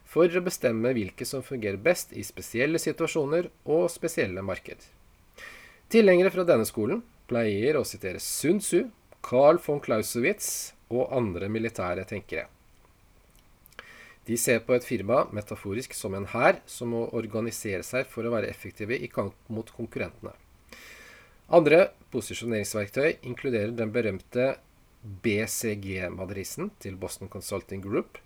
for 0.08 0.30
å 0.30 0.44
bestemme 0.44 0.92
hvilke 0.96 1.26
som 1.28 1.44
fungerer 1.44 1.80
best 1.82 2.14
i 2.16 2.24
spesielle 2.24 2.80
situasjoner 2.80 3.50
og 3.68 3.88
spesielle 3.92 4.44
marked. 4.44 4.86
Tilhengere 5.92 6.32
fra 6.32 6.44
denne 6.48 6.68
skolen 6.68 7.02
pleier 7.28 7.76
å 7.76 7.84
sitere 7.84 8.22
Sun 8.22 8.62
Tzu, 8.62 8.86
Carl 9.24 9.58
von 9.64 9.82
Clausewitz 9.84 10.72
og 10.88 11.10
andre 11.12 11.50
militære 11.52 12.06
tenkere. 12.08 12.46
De 14.28 14.36
ser 14.36 14.60
på 14.60 14.74
et 14.76 14.84
firma 14.84 15.22
metaforisk 15.32 15.94
som 15.96 16.12
en 16.14 16.26
hær 16.28 16.58
som 16.68 16.92
må 16.92 17.06
organisere 17.16 17.80
seg 17.86 18.08
for 18.12 18.28
å 18.28 18.32
være 18.34 18.50
effektive 18.52 18.96
i 18.96 19.08
kamp 19.08 19.32
mot 19.48 19.70
konkurrentene. 19.72 20.34
Andre 21.48 21.86
posisjoneringsverktøy 22.12 23.24
inkluderer 23.24 23.72
den 23.72 23.92
berømte 23.92 24.50
BCG-madrassen 25.02 26.72
til 26.82 26.96
Boston 26.98 27.30
Consulting 27.30 27.82
Group, 27.84 28.18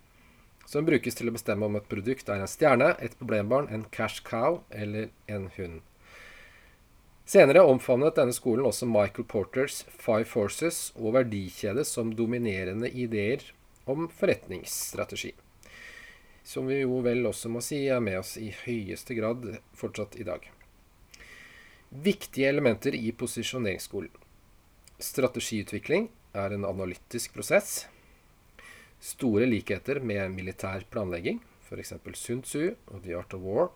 som 0.67 0.87
brukes 0.87 1.17
til 1.19 1.29
å 1.29 1.35
bestemme 1.35 1.67
om 1.67 1.77
et 1.77 1.89
produkt 1.91 2.31
er 2.31 2.41
en 2.41 2.51
stjerne, 2.51 2.95
et 3.03 3.17
problembarn, 3.19 3.69
en 3.69 3.85
cash 3.93 4.23
cow 4.25 4.63
eller 4.71 5.11
en 5.29 5.49
hund. 5.57 5.81
Senere 7.29 7.63
omfavnet 7.65 8.17
denne 8.19 8.35
skolen 8.35 8.67
også 8.67 8.89
Michael 8.89 9.27
Porters 9.31 9.83
Five 9.91 10.27
Forces 10.29 10.91
og 10.99 11.15
verdikjede 11.17 11.85
som 11.87 12.11
dominerende 12.19 12.91
ideer 12.91 13.45
om 13.87 14.09
forretningsstrategi. 14.11 15.33
Som 16.43 16.67
vi 16.67 16.81
jo 16.81 16.99
vel 17.05 17.23
også 17.29 17.51
må 17.53 17.63
si 17.63 17.85
er 17.87 18.03
med 18.03 18.19
oss 18.19 18.35
i 18.41 18.51
høyeste 18.65 19.15
grad 19.15 19.47
fortsatt 19.79 20.19
i 20.19 20.27
dag. 20.27 20.49
Viktige 21.93 22.49
elementer 22.51 22.97
i 22.99 23.13
posisjoneringsskolen. 23.15 24.11
Strategiutvikling 25.03 26.09
er 26.35 26.55
en 26.57 26.69
analytisk 26.69 27.35
prosess 27.37 27.83
store 29.03 29.49
likheter 29.51 29.99
med 30.01 30.31
militær 30.37 30.85
planlegging, 30.91 31.41
f.eks. 31.67 31.95
Sun 32.15 32.43
Tzu 32.47 32.71
og 32.87 33.03
The 33.03 33.17
Art 33.19 33.35
of 33.35 33.43
War. 33.43 33.73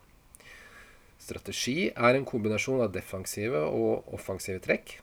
Strategi 1.19 1.89
er 1.91 2.15
en 2.15 2.27
kombinasjon 2.29 2.85
av 2.85 2.93
defensive 2.95 3.65
og 3.67 4.07
offensive 4.15 4.63
trekk. 4.63 5.01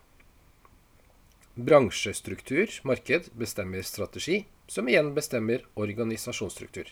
Bransjestruktur, 1.53 2.79
marked, 2.87 3.29
bestemmer 3.37 3.83
strategi, 3.85 4.43
som 4.71 4.87
igjen 4.89 5.11
bestemmer 5.13 5.65
organisasjonsstruktur. 5.75 6.87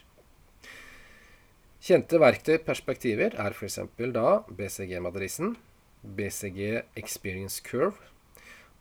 Kjente 1.81 2.19
verktøy 2.21 2.59
perspektiver 2.61 3.33
er 3.41 3.55
f.eks. 3.55 3.79
da 4.13 4.27
BCG-madrassen, 4.51 5.55
BCG 6.03 6.83
Experience 6.99 7.63
Curve, 7.65 8.10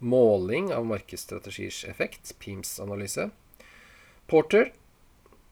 måling 0.01 0.73
av 0.75 0.87
markedsstrategiers 0.89 1.85
effekt, 1.85 2.35
PIMS-analyse, 2.41 3.31
Porter, 4.27 4.73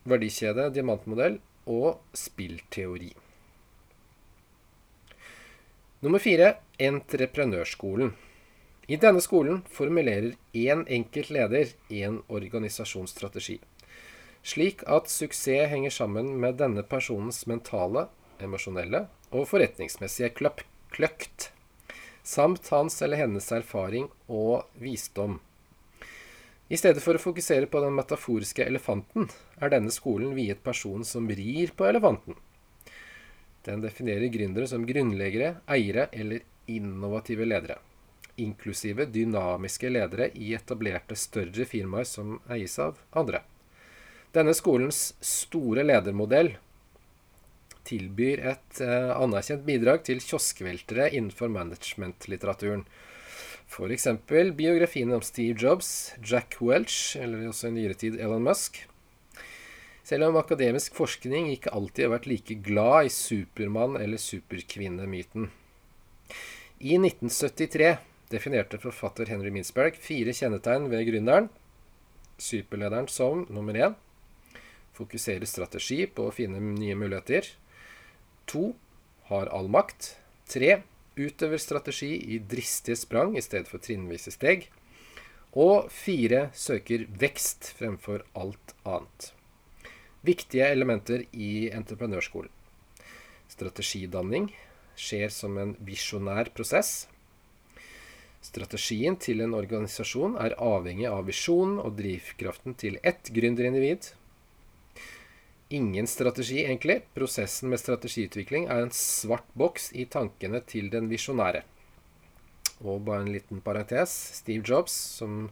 verdikjede, 0.09 0.69
diamantmodell 0.73 1.38
og 1.69 1.99
spillteori. 2.17 3.11
Nummer 6.00 6.23
fire 6.23 6.52
entreprenørskolen. 6.78 8.12
I 8.88 8.97
denne 8.97 9.21
skolen 9.21 9.64
formulerer 9.69 10.37
én 10.57 10.85
enkelt 10.88 11.33
leder 11.35 11.75
en 11.93 12.23
organisasjonsstrategi, 12.33 13.59
slik 14.47 14.85
at 14.87 15.11
suksess 15.12 15.69
henger 15.75 15.93
sammen 15.93 16.37
med 16.40 16.57
denne 16.62 16.87
personens 16.87 17.43
mentale, 17.50 18.07
emosjonelle 18.40 19.09
og 19.28 19.50
forretningsmessige 19.50 20.31
kløkt, 20.38 21.50
samt 22.28 22.68
hans 22.68 23.02
eller 23.02 23.16
hennes 23.16 23.52
erfaring 23.52 24.11
og 24.26 24.66
visdom. 24.76 25.38
I 26.68 26.76
stedet 26.76 27.00
for 27.00 27.16
å 27.16 27.23
fokusere 27.23 27.70
på 27.73 27.80
den 27.80 27.94
metaforiske 27.97 28.66
elefanten, 28.68 29.30
er 29.56 29.73
denne 29.73 29.92
skolen 29.94 30.35
viet 30.37 30.61
personen 30.61 31.08
som 31.08 31.30
rir 31.32 31.73
på 31.73 31.87
elefanten. 31.88 32.37
Den 33.64 33.80
definerer 33.80 34.28
gründere 34.28 34.68
som 34.68 34.85
grunnleggere, 34.85 35.54
eiere 35.73 36.11
eller 36.12 36.44
innovative 36.68 37.49
ledere, 37.49 37.78
inklusive 38.37 39.08
dynamiske 39.08 39.88
ledere 39.88 40.28
i 40.37 40.52
etablerte 40.58 41.16
større 41.16 41.64
firmaer 41.64 42.04
som 42.04 42.37
eies 42.52 42.76
av 42.85 43.00
andre. 43.16 43.40
Denne 44.37 44.52
skolens 44.52 45.14
store 45.25 45.87
ledermodell 45.88 46.58
tilbyr 47.88 48.42
et 48.52 48.80
eh, 48.85 49.11
anerkjent 49.16 49.64
bidrag 49.66 50.04
til 50.07 50.21
kioskveltere 50.23 51.09
innenfor 51.11 51.50
managementlitteraturen, 51.52 52.85
F.eks. 53.68 54.07
biografiene 54.57 55.18
om 55.18 55.25
Steve 55.25 55.57
Jobs, 55.61 56.14
Jack 56.25 56.57
Welch, 56.64 57.18
eller 57.21 57.50
også 57.50 57.68
i 57.68 57.75
nyere 57.76 57.99
tid 58.00 58.16
Elon 58.16 58.47
Musk. 58.47 58.80
Selv 60.09 60.25
om 60.30 60.38
akademisk 60.40 60.95
forskning 60.97 61.50
ikke 61.52 61.75
alltid 61.76 62.07
har 62.07 62.14
vært 62.14 62.28
like 62.30 62.54
glad 62.64 63.11
i 63.11 63.12
Supermann- 63.12 63.99
eller 64.00 64.16
superkvinnemyten. 64.16 65.50
I 66.80 66.97
1973 66.97 67.99
definerte 68.33 68.80
forfatter 68.80 69.28
Henry 69.28 69.52
Minsberg 69.52 70.00
fire 70.00 70.33
kjennetegn 70.33 70.88
ved 70.88 71.04
gründeren. 71.11 71.50
Superlederen 72.40 73.09
som 73.12 73.45
nummer 73.52 73.76
én 73.76 73.97
fokuserer 74.97 75.47
strategi 75.47 76.07
på 76.07 76.28
å 76.28 76.35
finne 76.35 76.61
nye 76.61 76.97
muligheter. 76.99 77.52
To 78.49 78.73
har 79.28 79.50
all 79.52 79.69
makt. 79.69 80.14
Tre 80.49 80.81
utøver 81.19 81.61
strategi 81.61 82.14
i 82.35 82.38
dristige 82.40 82.97
sprang 82.97 83.37
i 83.37 83.43
stedet 83.45 83.69
for 83.69 83.83
trinnvise 83.83 84.33
steg. 84.33 84.69
Og 85.52 85.88
fire 85.93 86.49
søker 86.57 87.07
vekst 87.21 87.73
fremfor 87.78 88.25
alt 88.38 88.75
annet. 88.88 89.33
Viktige 90.25 90.69
elementer 90.73 91.25
i 91.33 91.69
entreprenørskolen. 91.73 92.50
Strategidanning 93.49 94.50
skjer 94.99 95.31
som 95.33 95.57
en 95.61 95.76
visjonær 95.85 96.50
prosess. 96.57 97.07
Strategien 98.45 99.17
til 99.19 99.43
en 99.45 99.57
organisasjon 99.57 100.37
er 100.40 100.57
avhengig 100.62 101.09
av 101.11 101.26
visjonen 101.28 101.81
og 101.83 101.97
drivkraften 101.99 102.76
til 102.78 103.00
ett 103.02 103.33
gründerindivid 103.35 104.12
ingen 105.68 106.06
strategi, 106.06 106.62
egentlig. 106.64 107.02
Prosessen 107.14 107.70
med 107.72 107.80
strategiutvikling 107.80 108.68
er 108.68 108.87
en 108.87 108.94
svart 108.94 109.48
boks 109.58 109.90
i 109.92 110.06
tankene 110.10 110.62
til 110.66 110.90
den 110.92 111.10
visjonære. 111.10 111.64
Og 112.84 113.02
bare 113.06 113.25
en 113.26 113.32
liten 113.34 113.60
parentes. 113.64 114.12
Steve 114.40 114.64
Jobs, 114.64 114.94
som 115.18 115.50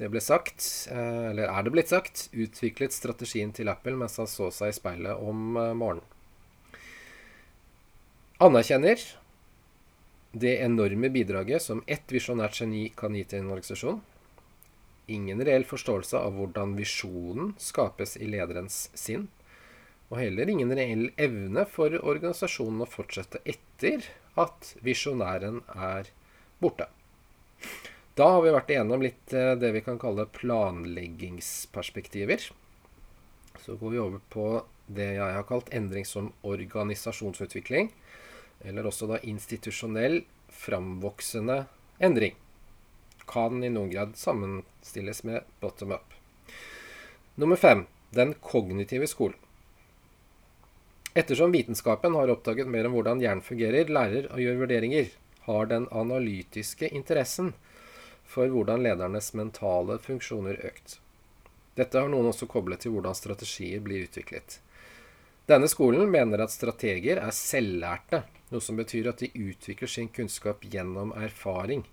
det 0.00 0.08
ble 0.08 0.20
sagt, 0.24 0.64
eh, 0.90 1.30
eller 1.30 1.50
er 1.52 1.62
det 1.62 1.72
blitt 1.74 1.92
sagt, 1.92 2.28
utviklet 2.32 2.94
strategien 2.96 3.52
til 3.52 3.68
Apple 3.68 3.98
mens 4.00 4.16
han 4.16 4.28
så 4.30 4.48
seg 4.54 4.72
i 4.72 4.76
speilet 4.76 5.20
om 5.20 5.56
eh, 5.60 5.74
morgenen. 5.76 6.06
Anerkjenner 8.40 9.02
det 10.32 10.54
enorme 10.64 11.10
bidraget 11.12 11.60
som 11.60 11.82
ett 11.86 12.08
visjonært 12.08 12.62
geni 12.62 12.86
kan 12.96 13.12
gi 13.12 13.26
til 13.28 13.42
en 13.42 13.50
organisasjon. 13.52 14.00
Ingen 15.06 15.44
reell 15.44 15.64
forståelse 15.64 16.18
av 16.18 16.32
hvordan 16.36 16.76
visjonen 16.78 17.54
skapes 17.58 18.16
i 18.16 18.26
lederens 18.30 18.90
sinn. 18.94 19.28
Og 20.10 20.18
heller 20.18 20.48
ingen 20.50 20.72
reell 20.74 21.10
evne 21.20 21.66
for 21.70 21.94
organisasjonen 21.94 22.82
å 22.82 22.88
fortsette 22.90 23.38
etter 23.48 24.04
at 24.40 24.74
visjonæren 24.82 25.60
er 25.74 26.06
borte. 26.62 26.86
Da 28.18 28.26
har 28.34 28.42
vi 28.44 28.50
vært 28.52 28.70
igjennom 28.74 29.02
litt 29.04 29.32
eh, 29.32 29.56
det 29.56 29.70
vi 29.72 29.80
kan 29.86 29.98
kalle 30.02 30.26
planleggingsperspektiver. 30.34 32.40
Så 33.62 33.76
går 33.80 33.90
vi 33.94 33.98
over 34.02 34.20
på 34.32 34.64
det 34.90 35.12
jeg 35.14 35.34
har 35.36 35.46
kalt 35.48 35.74
endring 35.74 36.04
som 36.04 36.32
organisasjonsutvikling. 36.42 37.92
Eller 38.66 38.86
også 38.86 39.06
da 39.08 39.18
institusjonell 39.24 40.24
framvoksende 40.52 41.64
endring. 42.02 42.34
Kan 43.30 43.64
i 43.64 43.70
noen 43.72 43.90
grad 43.92 44.16
sammenstilles 44.80 45.24
med 45.24 45.42
bottom 45.60 45.92
up. 45.92 46.14
Nummer 47.34 47.56
fem 47.56 47.86
den 48.10 48.34
kognitive 48.34 49.06
skolen. 49.06 49.36
Ettersom 51.14 51.52
vitenskapen 51.52 52.14
har 52.14 52.28
oppdaget 52.28 52.68
mer 52.68 52.86
om 52.86 52.92
hvordan 52.92 53.20
hjernen 53.20 53.42
fungerer, 53.42 53.88
lærer 53.88 54.30
og 54.32 54.40
gjør 54.40 54.60
vurderinger, 54.62 55.08
har 55.46 55.66
den 55.66 55.88
analytiske 55.90 56.88
interessen 56.88 57.52
for 58.24 58.46
hvordan 58.46 58.82
ledernes 58.82 59.32
mentale 59.34 59.98
funksjoner 59.98 60.60
økt. 60.64 61.00
Dette 61.74 61.98
har 61.98 62.08
noen 62.08 62.30
også 62.30 62.46
koblet 62.46 62.80
til 62.80 62.92
hvordan 62.94 63.14
strategier 63.14 63.80
blir 63.80 64.06
utviklet. 64.06 64.60
Denne 65.46 65.68
skolen 65.68 66.10
mener 66.10 66.40
at 66.44 66.54
strateger 66.54 67.18
er 67.18 67.34
selvlærte, 67.34 68.22
noe 68.50 68.62
som 68.62 68.78
betyr 68.78 69.10
at 69.10 69.18
de 69.18 69.32
utvikler 69.34 69.90
sin 69.90 70.08
kunnskap 70.08 70.62
gjennom 70.62 71.10
erfaring. 71.18 71.84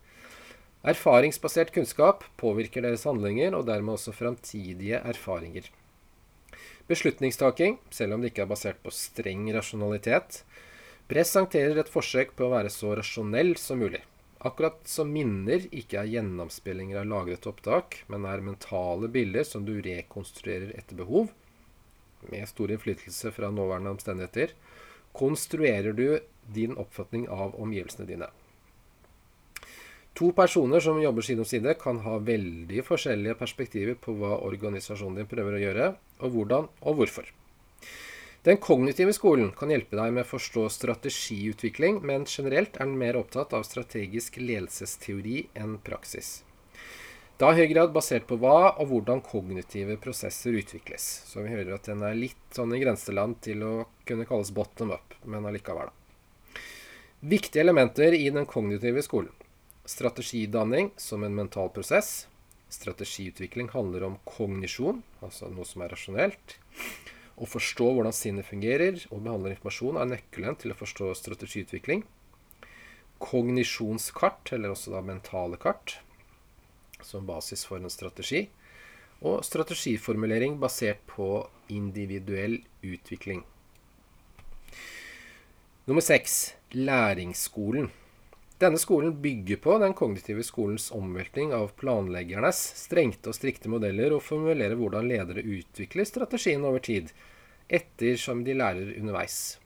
Erfaringsbasert 0.85 1.73
kunnskap 1.73 2.23
påvirker 2.37 2.85
deres 2.85 3.07
handlinger 3.07 3.55
og 3.57 3.65
dermed 3.65 3.97
også 3.97 4.13
framtidige 4.13 4.99
erfaringer. 5.01 5.65
Beslutningstaking, 6.87 7.79
selv 7.89 8.13
om 8.13 8.21
det 8.21 8.31
ikke 8.31 8.45
er 8.45 8.51
basert 8.51 8.77
på 8.83 8.93
streng 8.93 9.49
rasjonalitet, 9.55 10.43
presenterer 11.09 11.81
et 11.81 11.91
forsøk 11.91 12.35
på 12.37 12.45
å 12.45 12.53
være 12.53 12.71
så 12.71 12.93
rasjonell 12.95 13.55
som 13.59 13.81
mulig. 13.81 14.03
Akkurat 14.45 14.79
som 14.87 15.09
minner 15.11 15.65
ikke 15.73 15.97
er 15.99 16.11
gjennomspillinger 16.13 17.01
av 17.01 17.09
lagret 17.09 17.49
opptak, 17.49 18.03
men 18.07 18.27
er 18.29 18.45
mentale 18.45 19.09
bilder 19.11 19.47
som 19.47 19.65
du 19.65 19.79
rekonstruerer 19.81 20.75
etter 20.77 20.99
behov, 20.99 21.33
med 22.29 22.47
stor 22.49 22.71
innflytelse 22.71 23.31
fra 23.33 23.49
nåværende 23.53 23.95
omstendigheter, 23.95 24.53
konstruerer 25.17 25.95
du 25.97 26.19
din 26.53 26.77
oppfatning 26.77 27.25
av 27.33 27.57
omgivelsene 27.57 28.07
dine. 28.07 28.29
To 30.17 30.31
personer 30.33 30.81
som 30.81 30.97
jobber 31.01 31.21
side 31.21 31.43
om 31.43 31.45
side, 31.45 31.73
kan 31.77 31.99
ha 32.01 32.15
veldig 32.17 32.81
forskjellige 32.87 33.37
perspektiver 33.37 33.99
på 34.01 34.15
hva 34.17 34.39
organisasjonen 34.47 35.19
din 35.19 35.29
prøver 35.29 35.57
å 35.57 35.61
gjøre, 35.61 35.89
og 36.25 36.33
hvordan 36.33 36.71
og 36.81 36.97
hvorfor. 36.97 37.29
Den 38.47 38.57
kognitive 38.63 39.13
skolen 39.13 39.51
kan 39.53 39.69
hjelpe 39.69 39.97
deg 39.99 40.15
med 40.15 40.25
å 40.25 40.31
forstå 40.31 40.65
strategiutvikling, 40.73 42.01
men 42.01 42.25
generelt 42.25 42.79
er 42.79 42.87
den 42.87 42.97
mer 42.97 43.19
opptatt 43.19 43.53
av 43.53 43.67
strategisk 43.67 44.39
ledelsesteori 44.41 45.49
enn 45.53 45.77
praksis. 45.85 46.39
Da 47.37 47.51
i 47.53 47.59
høy 47.59 47.67
grad 47.69 47.93
basert 47.93 48.25
på 48.25 48.39
hva 48.41 48.71
og 48.71 48.87
hvordan 48.89 49.21
kognitive 49.21 49.99
prosesser 50.01 50.57
utvikles. 50.57 51.05
Så 51.29 51.43
vi 51.45 51.53
hører 51.53 51.75
at 51.75 51.85
den 51.91 52.01
er 52.01 52.17
litt 52.17 52.55
sånn 52.55 52.73
i 52.73 52.81
grenseland 52.81 53.37
til 53.45 53.61
å 53.61 53.73
kunne 54.09 54.25
kalles 54.25 54.49
bottom 54.49 54.95
up, 54.95 55.13
men 55.29 55.45
allikevel, 55.45 55.91
da. 55.91 56.63
Viktige 57.21 57.61
elementer 57.61 58.17
i 58.17 58.31
den 58.33 58.49
kognitive 58.49 59.03
skolen. 59.05 59.35
Strategidanning 59.87 60.91
som 60.99 61.23
en 61.23 61.35
mental 61.35 61.69
prosess. 61.69 62.27
Strategiutvikling 62.69 63.69
handler 63.71 64.03
om 64.03 64.17
kognisjon, 64.27 64.99
altså 65.23 65.47
noe 65.47 65.63
som 65.65 65.85
er 65.85 65.93
rasjonelt. 65.93 66.57
Å 67.39 67.47
forstå 67.47 67.85
hvordan 67.95 68.15
sinnet 68.15 68.49
fungerer 68.49 68.97
og 69.07 69.21
behandler 69.23 69.53
informasjon 69.55 69.99
er 70.01 70.09
nøkkelen 70.09 70.57
til 70.59 70.73
å 70.73 70.77
forstå 70.77 71.13
strategiutvikling. 71.15 72.01
Kognisjonskart, 73.23 74.51
eller 74.57 74.73
også 74.73 74.91
da 74.91 74.99
mentale 75.05 75.55
kart, 75.61 76.01
som 76.99 77.29
basis 77.29 77.63
for 77.65 77.79
en 77.79 77.93
strategi. 77.93 78.49
Og 79.23 79.39
strategiformulering 79.47 80.57
basert 80.59 80.99
på 81.09 81.45
individuell 81.71 82.59
utvikling. 82.83 83.45
Nummer 85.87 86.03
seks 86.03 86.57
læringsskolen. 86.75 87.87
Denne 88.57 88.79
skolen 88.81 89.13
bygger 89.21 89.59
på 89.61 89.75
den 89.77 89.93
kognitive 89.93 90.41
skolens 90.43 90.87
omveltning 90.91 91.51
av 91.53 91.75
planleggernes 91.77 92.57
strengte 92.79 93.29
og 93.29 93.37
strikte 93.37 93.69
modeller, 93.69 94.15
og 94.15 94.25
formulerer 94.25 94.73
hvordan 94.79 95.05
ledere 95.11 95.45
utvikler 95.45 96.09
strategien 96.09 96.65
over 96.65 96.81
tid, 96.81 97.11
ettersom 97.69 98.41
de 98.47 98.55
lærer 98.57 98.95
underveis. 98.97 99.59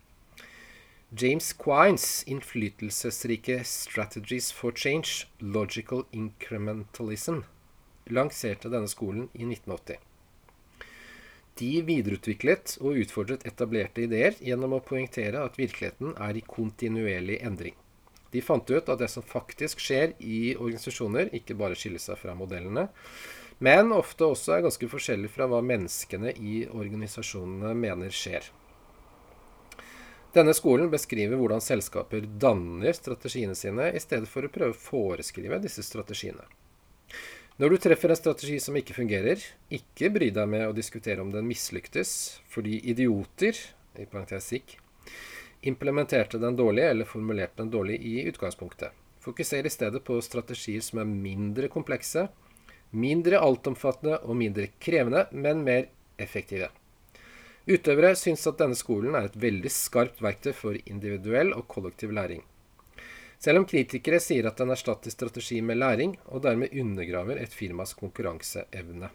James 1.15 1.53
Quines 1.53 2.23
innflytelsesrike 2.27 3.63
'Strategies 3.63 4.51
for 4.51 4.71
Change 4.71 5.27
Logical 5.39 6.03
Incrementalism' 6.11 7.43
lanserte 8.07 8.71
denne 8.71 8.91
skolen 8.91 9.29
i 9.33 9.47
1980. 9.47 9.99
De 11.59 11.71
videreutviklet 11.87 12.77
og 12.81 12.99
utfordret 13.03 13.45
etablerte 13.47 14.03
ideer 14.03 14.35
gjennom 14.39 14.75
å 14.75 14.83
poengtere 14.83 15.43
at 15.43 15.59
virkeligheten 15.59 16.15
er 16.15 16.39
i 16.39 16.43
kontinuerlig 16.47 17.39
endring. 17.43 17.75
De 18.31 18.41
fant 18.43 18.69
ut 18.71 18.89
at 18.89 18.99
det 19.01 19.09
som 19.11 19.25
faktisk 19.25 19.81
skjer 19.83 20.15
i 20.23 20.55
organisasjoner, 20.55 21.33
ikke 21.35 21.57
bare 21.59 21.75
skiller 21.75 22.01
seg 22.01 22.19
fra 22.21 22.35
modellene, 22.37 22.87
men 23.61 23.91
ofte 23.93 24.25
også 24.25 24.55
er 24.55 24.63
ganske 24.65 24.87
forskjellig 24.89 25.29
fra 25.29 25.45
hva 25.51 25.59
menneskene 25.61 26.31
i 26.39 26.63
organisasjonene 26.71 27.75
mener 27.77 28.15
skjer. 28.15 28.47
Denne 30.31 30.55
skolen 30.55 30.87
beskriver 30.89 31.35
hvordan 31.35 31.61
selskaper 31.61 32.23
danner 32.39 32.95
strategiene 32.95 33.55
sine, 33.57 33.89
i 33.91 33.99
stedet 33.99 34.29
for 34.31 34.47
å 34.47 34.51
prøve 34.53 34.73
å 34.73 34.79
foreskrive 34.79 35.59
disse 35.61 35.83
strategiene. 35.83 36.47
Når 37.59 37.75
du 37.75 37.81
treffer 37.83 38.09
en 38.09 38.17
strategi 38.17 38.55
som 38.63 38.77
ikke 38.79 38.95
fungerer, 38.95 39.43
ikke 39.69 40.09
bry 40.15 40.31
deg 40.33 40.47
med 40.49 40.69
å 40.69 40.73
diskutere 40.73 41.21
om 41.21 41.33
den 41.33 41.45
mislyktes, 41.45 42.39
fordi 42.49 42.79
idioter 42.89 43.59
i 43.99 44.07
parentes 44.07 44.47
implementerte 45.61 46.37
den 46.37 46.55
dårlig 46.55 46.83
eller 46.83 47.05
formulerte 47.05 47.61
den 47.61 47.71
dårlig 47.71 48.01
i 48.01 48.23
utgangspunktet. 48.29 48.91
Fokuser 49.21 49.65
i 49.65 49.69
stedet 49.69 50.03
på 50.03 50.17
strategier 50.21 50.81
som 50.81 50.99
er 51.03 51.09
mindre 51.09 51.69
komplekse, 51.69 52.27
mindre 52.89 53.39
altomfattende 53.39 54.17
og 54.25 54.37
mindre 54.39 54.71
krevende, 54.81 55.27
men 55.31 55.61
mer 55.63 55.85
effektive. 56.17 56.71
Utøvere 57.69 58.15
syns 58.17 58.47
at 58.49 58.57
denne 58.57 58.75
skolen 58.75 59.13
er 59.15 59.29
et 59.29 59.37
veldig 59.37 59.69
skarpt 59.69 60.23
verktøy 60.25 60.55
for 60.57 60.77
individuell 60.89 61.53
og 61.53 61.67
kollektiv 61.69 62.11
læring. 62.17 62.41
Selv 63.41 63.61
om 63.61 63.65
kritikere 63.69 64.19
sier 64.21 64.49
at 64.49 64.57
den 64.57 64.73
erstatter 64.73 65.13
strategi 65.13 65.61
med 65.65 65.77
læring, 65.77 66.17
og 66.25 66.43
dermed 66.45 66.73
undergraver 66.73 67.37
et 67.41 67.53
firmas 67.53 67.93
konkurranseevne. 67.97 69.09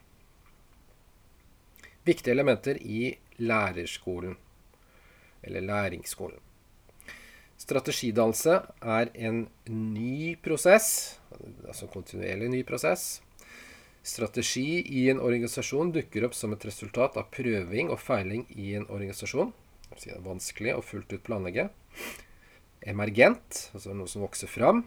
Viktige 2.06 2.34
elementer 2.34 2.78
i 2.78 3.16
lærerskolen 3.42 4.38
eller 5.46 5.64
læringsskolen. 5.64 6.42
Strategidannelse 7.56 8.58
er 8.84 9.10
en 9.14 9.46
ny 9.72 10.36
prosess, 10.44 11.18
altså 11.66 11.88
kontinuerlig 11.88 12.50
ny 12.52 12.64
prosess. 12.68 13.22
Strategi 14.06 14.82
i 15.00 15.06
en 15.10 15.18
organisasjon 15.18 15.90
dukker 15.94 16.28
opp 16.28 16.36
som 16.36 16.52
et 16.54 16.66
resultat 16.68 17.16
av 17.18 17.30
prøving 17.34 17.88
og 17.90 17.98
feiling 17.98 18.44
i 18.54 18.74
en 18.78 18.86
organisasjon. 18.86 19.50
Det 19.96 20.12
er 20.12 20.22
vanskelig 20.22 20.76
å 20.76 20.84
fullt 20.84 21.16
ut 21.16 21.24
planlegge. 21.26 21.70
Emergent, 22.86 23.64
altså 23.74 23.96
noe 23.96 24.10
som 24.10 24.22
vokser 24.22 24.50
fram. 24.50 24.84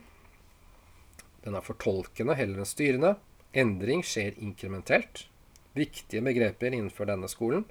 Den 1.43 1.57
er 1.57 1.65
fortolkende 1.65 2.37
heller 2.37 2.61
enn 2.61 2.69
styrende. 2.69 3.15
Endring 3.51 4.05
skjer 4.05 4.37
inkrementelt. 4.39 5.25
Viktige 5.75 6.23
begreper 6.23 6.71
innenfor 6.71 7.09
denne 7.09 7.27
skolen. 7.31 7.65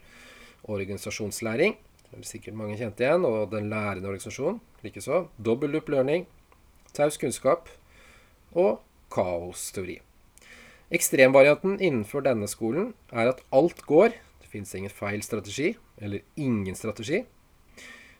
Organisasjonslæring, 0.68 1.78
det 2.10 2.22
er 2.22 2.28
sikkert 2.28 2.56
mange 2.56 2.76
kjente 2.80 3.04
igjen, 3.04 3.24
og 3.28 3.50
Den 3.52 3.68
lærende 3.70 4.08
organisasjon 4.08 4.60
likeså. 4.82 5.28
Double 5.38 5.68
loop 5.68 5.88
learning, 5.92 6.26
taus 6.96 7.18
kunnskap 7.20 7.68
og 8.52 8.80
kaosteori. 9.12 9.98
Ekstremvarianten 10.88 11.76
innenfor 11.84 12.24
denne 12.24 12.48
skolen 12.48 12.94
er 13.12 13.34
at 13.34 13.42
alt 13.52 13.82
går. 13.84 14.14
Det 14.40 14.48
finnes 14.48 14.72
ingen 14.74 14.92
feil 14.92 15.22
strategi, 15.22 15.74
eller 16.00 16.24
ingen 16.36 16.74
strategi. 16.74 17.26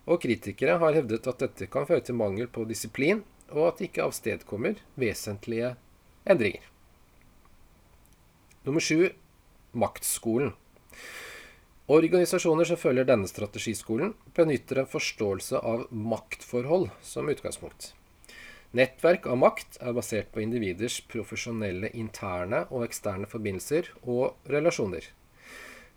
Og 0.08 0.20
kritikere 0.20 0.78
har 0.80 0.96
hevdet 0.96 1.26
at 1.28 1.40
dette 1.40 1.68
kan 1.72 1.88
føre 1.88 2.04
til 2.04 2.16
mangel 2.16 2.48
på 2.48 2.66
disiplin, 2.68 3.24
og 3.48 3.70
at 3.70 3.78
det 3.78 3.88
ikke 3.88 4.04
avstedkommer 4.04 4.80
vesentlige 5.00 5.74
endringer. 6.28 6.64
Nummer 8.68 8.84
sju 8.84 9.08
maktskolen. 9.72 10.52
Organisasjoner 11.88 12.68
som 12.68 12.76
følger 12.76 13.06
denne 13.08 13.28
strategiskolen, 13.30 14.10
benytter 14.36 14.82
en 14.82 14.90
forståelse 14.92 15.62
av 15.64 15.86
maktforhold 15.88 16.90
som 17.00 17.30
utgangspunkt. 17.32 17.94
Nettverk 18.76 19.24
av 19.32 19.38
makt 19.40 19.78
er 19.80 19.94
basert 19.96 20.28
på 20.34 20.42
individers 20.44 20.98
profesjonelle 21.08 21.88
interne 21.96 22.66
og 22.68 22.84
eksterne 22.84 23.24
forbindelser 23.30 23.88
og 24.04 24.36
relasjoner. 24.52 25.06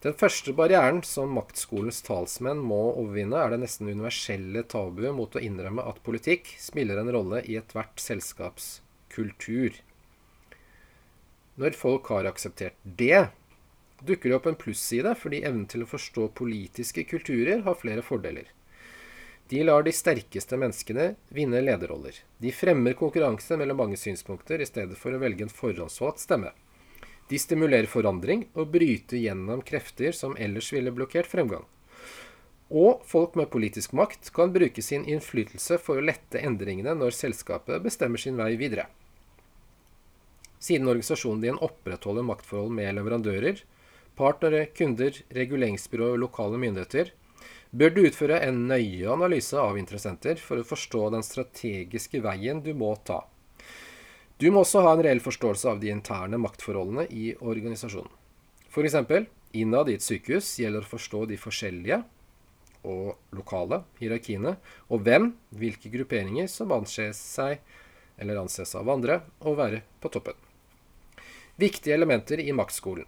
Den 0.01 0.15
første 0.17 0.55
barrieren 0.55 1.03
som 1.03 1.35
maktskolens 1.35 1.99
talsmenn 2.07 2.63
må 2.63 2.79
overvinne, 2.93 3.35
er 3.43 3.51
det 3.51 3.59
nesten 3.65 3.91
universelle 3.91 4.63
tabuet 4.71 5.11
mot 5.13 5.35
å 5.35 5.43
innrømme 5.43 5.83
at 5.91 5.99
politikk 6.07 6.55
spiller 6.55 7.03
en 7.03 7.11
rolle 7.11 7.43
i 7.43 7.59
ethvert 7.59 7.99
selskaps 7.99 8.77
kultur. 9.11 9.75
Når 11.59 11.75
folk 11.75 12.07
har 12.15 12.31
akseptert 12.31 12.79
det, 12.81 13.27
dukker 14.05 14.29
det 14.29 14.37
opp 14.37 14.49
en 14.49 14.57
plusside 14.59 15.13
fordi 15.17 15.43
evnen 15.47 15.67
til 15.69 15.85
å 15.85 15.89
forstå 15.89 16.31
politiske 16.37 17.05
kulturer 17.09 17.63
har 17.67 17.77
flere 17.79 18.03
fordeler. 18.05 18.49
De 19.51 19.63
lar 19.67 19.83
de 19.83 19.91
sterkeste 19.91 20.55
menneskene 20.55 21.09
vinne 21.35 21.59
lederroller. 21.59 22.15
De 22.39 22.53
fremmer 22.55 22.95
konkurranse 22.95 23.57
mellom 23.59 23.81
mange 23.83 23.97
synspunkter 23.99 24.63
i 24.63 24.67
stedet 24.69 24.95
for 24.95 25.11
å 25.11 25.19
velge 25.19 25.43
en 25.43 25.51
forhåndsvalgt 25.51 26.23
stemme. 26.23 26.53
De 27.27 27.39
stimulerer 27.39 27.87
forandring 27.91 28.45
og 28.55 28.71
bryter 28.71 29.19
gjennom 29.19 29.63
krefter 29.67 30.15
som 30.15 30.37
ellers 30.39 30.71
ville 30.71 30.93
blokkert 30.95 31.27
fremgang. 31.31 31.65
Og 32.71 33.03
folk 33.03 33.35
med 33.35 33.51
politisk 33.51 33.91
makt 33.99 34.31
kan 34.31 34.53
bruke 34.55 34.79
sin 34.83 35.03
innflytelse 35.03 35.81
for 35.83 35.99
å 35.99 36.05
lette 36.07 36.39
endringene 36.39 36.95
når 36.95 37.15
selskapet 37.17 37.83
bestemmer 37.83 38.23
sin 38.23 38.39
vei 38.39 38.53
videre. 38.59 38.87
Siden 40.61 40.87
organisasjonen 40.87 41.43
din 41.43 41.59
opprettholder 41.59 42.23
maktforhold 42.23 42.71
med 42.77 42.95
leverandører, 42.95 43.63
partnere, 44.19 44.67
kunder, 44.77 45.15
reguleringsbyrå 45.35 46.13
og 46.13 46.21
lokale 46.25 46.59
myndigheter, 46.61 47.11
bør 47.71 47.93
du 47.95 48.01
utføre 48.03 48.41
en 48.43 48.65
nøye 48.67 49.07
analyse 49.11 49.57
av 49.57 49.77
interessenter 49.79 50.39
for 50.43 50.59
å 50.59 50.67
forstå 50.67 51.09
den 51.13 51.23
strategiske 51.25 52.19
veien 52.23 52.59
du 52.63 52.73
må 52.77 52.93
ta. 53.07 53.23
Du 54.41 54.49
må 54.51 54.63
også 54.63 54.81
ha 54.83 54.95
en 54.95 55.03
reell 55.05 55.21
forståelse 55.23 55.69
av 55.69 55.79
de 55.79 55.91
interne 55.93 56.39
maktforholdene 56.41 57.05
i 57.13 57.31
organisasjonen. 57.37 58.09
F.eks. 58.71 58.97
innad 59.53 59.91
i 59.91 59.97
et 59.99 60.03
sykehus 60.03 60.55
gjelder 60.59 60.85
å 60.85 60.91
forstå 60.95 61.25
de 61.29 61.37
forskjellige 61.37 62.01
og 62.87 63.37
lokale 63.37 63.83
hierarkiene, 63.99 64.55
og 64.89 65.03
hvem, 65.05 65.31
hvilke 65.53 65.91
grupperinger, 65.93 66.47
som 66.49 66.73
anses 66.73 67.19
seg, 67.19 67.59
eller 68.17 68.41
anses 68.41 68.73
av 68.75 68.89
andre, 68.89 69.19
å 69.45 69.53
være 69.59 69.83
på 70.01 70.09
toppen. 70.09 70.37
Viktige 71.61 71.93
elementer 71.93 72.41
i 72.41 72.49
maktskolen. 72.57 73.05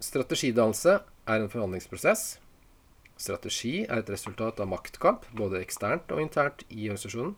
Strategidannelse 0.00 0.94
er 1.28 1.42
en 1.42 1.50
forhandlingsprosess. 1.52 2.38
Strategi 3.20 3.82
er 3.84 4.00
et 4.00 4.08
resultat 4.08 4.62
av 4.62 4.70
maktkamp, 4.70 5.26
både 5.36 5.60
eksternt 5.60 6.08
og 6.14 6.22
internt 6.22 6.64
i 6.72 6.86
organisasjonen. 6.88 7.34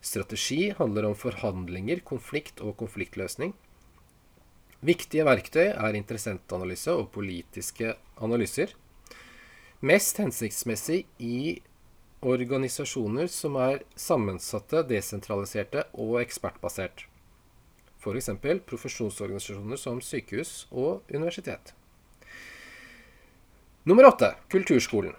Strategi 0.00 0.70
handler 0.78 1.08
om 1.08 1.18
forhandlinger, 1.18 2.04
konflikt 2.06 2.62
og 2.62 2.76
konfliktløsning. 2.80 3.56
Viktige 4.80 5.26
verktøy 5.26 5.74
er 5.74 5.98
interessentanalyse 5.98 6.94
og 6.94 7.10
politiske 7.12 7.96
analyser. 8.22 8.72
Mest 9.82 10.22
hensiktsmessig 10.22 11.02
i 11.18 11.58
organisasjoner 12.22 13.28
som 13.32 13.58
er 13.60 13.82
sammensatte, 13.98 14.84
desentraliserte 14.86 15.88
og 15.98 16.20
ekspertbasert 16.22 17.09
f.eks. 18.00 18.30
profesjonsorganisasjoner 18.66 19.80
som 19.80 20.00
sykehus 20.04 20.66
og 20.70 21.02
universitet. 21.12 21.74
Nummer 23.84 24.10
åtte 24.10 24.34
kulturskolen. 24.52 25.14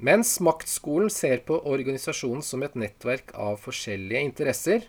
Mens 0.00 0.38
maktskolen 0.40 1.10
ser 1.12 1.42
på 1.44 1.58
organisasjonen 1.68 2.42
som 2.42 2.62
et 2.64 2.78
nettverk 2.78 3.34
av 3.36 3.58
forskjellige 3.60 4.22
interesser, 4.24 4.86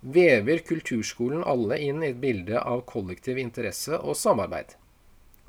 vever 0.00 0.62
kulturskolen 0.64 1.44
alle 1.44 1.76
inn 1.84 2.00
i 2.02 2.08
et 2.14 2.20
bilde 2.22 2.56
av 2.56 2.86
kollektiv 2.88 3.38
interesse 3.38 3.98
og 4.00 4.16
samarbeid. 4.16 4.72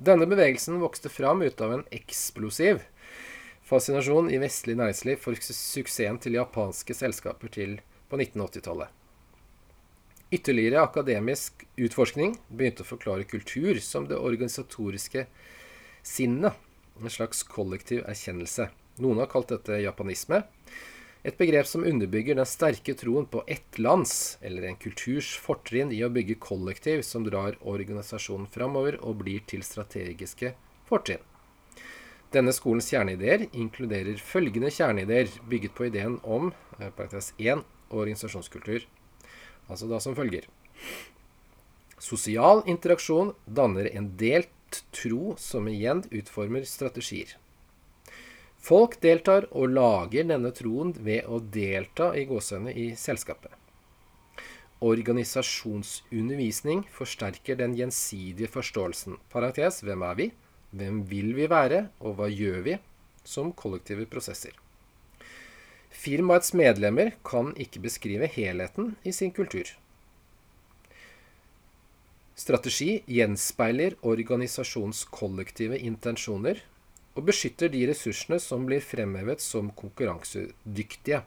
Denne 0.02 0.28
bevegelsen 0.28 0.82
vokste 0.82 1.10
fram 1.14 1.46
ut 1.46 1.62
av 1.62 1.78
en 1.78 1.86
eksplosiv 1.96 2.82
fascinasjon 3.72 4.28
i 4.34 4.40
vestlig 4.42 4.76
næringsliv 4.80 5.22
for 5.24 5.38
suksessen 5.40 6.20
til 6.20 6.36
japanske 6.36 6.96
selskaper 6.98 7.52
til 7.54 7.78
på 8.12 8.20
1980-tallet. 8.20 9.01
Ytterligere 10.32 10.80
akademisk 10.80 11.66
utforskning 11.76 12.38
begynte 12.48 12.86
å 12.86 12.88
forklare 12.88 13.28
kultur 13.28 13.76
som 13.84 14.06
det 14.08 14.16
organisatoriske 14.16 15.26
sinnet, 16.08 16.56
en 17.02 17.12
slags 17.12 17.42
kollektiv 17.44 18.06
erkjennelse. 18.08 18.70
Noen 19.04 19.20
har 19.20 19.28
kalt 19.28 19.52
dette 19.52 19.82
japanisme, 19.84 20.40
et 21.28 21.36
begrep 21.36 21.68
som 21.68 21.84
underbygger 21.84 22.40
den 22.40 22.48
sterke 22.48 22.96
troen 22.96 23.28
på 23.28 23.44
ett 23.44 23.76
lands, 23.76 24.38
eller 24.40 24.70
en 24.70 24.80
kulturs 24.80 25.34
fortrinn 25.36 25.92
i 25.92 26.00
å 26.08 26.10
bygge 26.16 26.40
kollektiv 26.40 27.04
som 27.04 27.28
drar 27.28 27.60
organisasjonen 27.60 28.48
framover 28.56 29.02
og 29.04 29.20
blir 29.26 29.44
til 29.52 29.68
strategiske 29.68 30.54
fortrinn. 30.88 31.28
Denne 32.32 32.56
skolens 32.56 32.88
kjerneideer 32.88 33.50
inkluderer 33.52 34.24
følgende 34.24 34.72
kjerneideer 34.72 35.36
bygget 35.52 35.76
på 35.76 35.92
ideen 35.92 36.22
om 36.24 36.54
1, 36.80 37.04
eh, 37.36 37.68
organisasjonskultur 37.92 38.88
Altså 39.70 39.90
da 39.92 40.02
som 40.04 40.18
følger. 40.18 40.48
Sosial 42.02 42.64
interaksjon 42.70 43.36
danner 43.46 43.92
en 43.94 44.10
delt 44.18 44.82
tro 44.96 45.36
som 45.38 45.68
igjen 45.70 46.02
utformer 46.10 46.66
strategier. 46.66 47.36
Folk 48.62 49.00
deltar 49.02 49.48
og 49.58 49.74
lager 49.74 50.28
denne 50.30 50.52
troen 50.54 50.94
ved 50.98 51.26
å 51.26 51.40
delta 51.42 52.12
i 52.18 52.26
gåsehudene 52.30 52.74
i 52.78 52.96
selskapet. 52.98 53.52
Organisasjonsundervisning 54.82 56.86
forsterker 56.94 57.58
den 57.58 57.76
gjensidige 57.78 58.50
forståelsen. 58.50 59.18
Parentes 59.34 59.82
hvem 59.86 60.02
er 60.06 60.16
vi? 60.18 60.32
Hvem 60.74 61.04
vil 61.10 61.36
vi 61.38 61.50
være? 61.50 61.88
Og 62.02 62.18
hva 62.18 62.30
gjør 62.30 62.62
vi? 62.66 62.78
Som 63.22 63.54
kollektive 63.54 64.06
prosesser. 64.10 64.54
Firmaets 65.92 66.54
medlemmer 66.56 67.12
kan 67.28 67.52
ikke 67.60 67.84
beskrive 67.84 68.30
helheten 68.32 68.96
i 69.04 69.12
sin 69.14 69.34
kultur. 69.36 69.68
Strategi 72.42 73.04
gjenspeiler 73.12 73.98
organisasjonskollektive 74.08 75.78
intensjoner 75.78 76.64
og 77.14 77.28
beskytter 77.28 77.70
de 77.70 77.84
ressursene 77.92 78.40
som 78.42 78.66
blir 78.66 78.82
fremhevet 78.82 79.44
som 79.44 79.70
konkurransedyktige. 79.78 81.22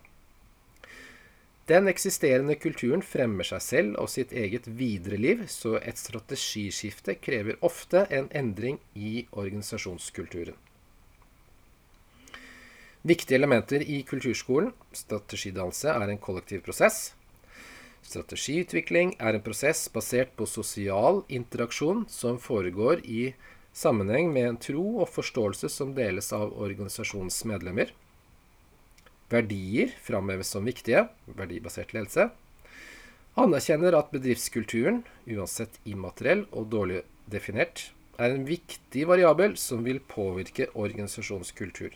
Den 1.68 1.88
eksisterende 1.88 2.56
kulturen 2.60 3.04
fremmer 3.04 3.46
seg 3.48 3.62
selv 3.64 4.00
og 4.00 4.10
sitt 4.12 4.34
eget 4.36 4.66
videre 4.80 5.16
liv, 5.20 5.46
så 5.48 5.78
et 5.80 6.00
strategiskifte 6.00 7.14
krever 7.24 7.56
ofte 7.64 8.04
en 8.12 8.28
endring 8.36 8.80
i 8.96 9.26
organisasjonskulturen. 9.32 10.58
Viktige 13.04 13.36
elementer 13.36 13.82
i 13.84 13.98
kulturskolen. 14.08 14.70
Strategidannelse 14.96 15.92
er 15.92 16.08
en 16.08 16.20
kollektiv 16.20 16.62
prosess. 16.64 17.10
Strategiutvikling 18.04 19.12
er 19.20 19.36
en 19.36 19.44
prosess 19.44 19.90
basert 19.92 20.32
på 20.38 20.46
sosial 20.48 21.20
interaksjon 21.28 22.06
som 22.08 22.38
foregår 22.40 23.02
i 23.04 23.34
sammenheng 23.76 24.30
med 24.32 24.48
en 24.48 24.60
tro 24.60 24.84
og 25.02 25.10
forståelse 25.12 25.68
som 25.72 25.92
deles 25.96 26.30
av 26.32 26.54
organisasjonens 26.56 27.42
medlemmer. 27.48 27.92
Verdier 29.28 29.92
framheves 30.04 30.54
som 30.56 30.64
viktige. 30.64 31.04
Verdibasert 31.26 31.92
ledelse. 31.92 32.30
Anerkjenner 33.36 33.98
at 33.98 34.12
bedriftskulturen, 34.14 35.02
uansett 35.28 35.76
immateriell 35.84 36.46
og 36.54 36.70
dårlig 36.72 37.02
definert, 37.28 37.90
er 38.16 38.32
en 38.32 38.48
viktig 38.48 39.04
variabel 39.10 39.58
som 39.60 39.84
vil 39.84 40.00
påvirke 40.00 40.70
organisasjonskultur. 40.72 41.92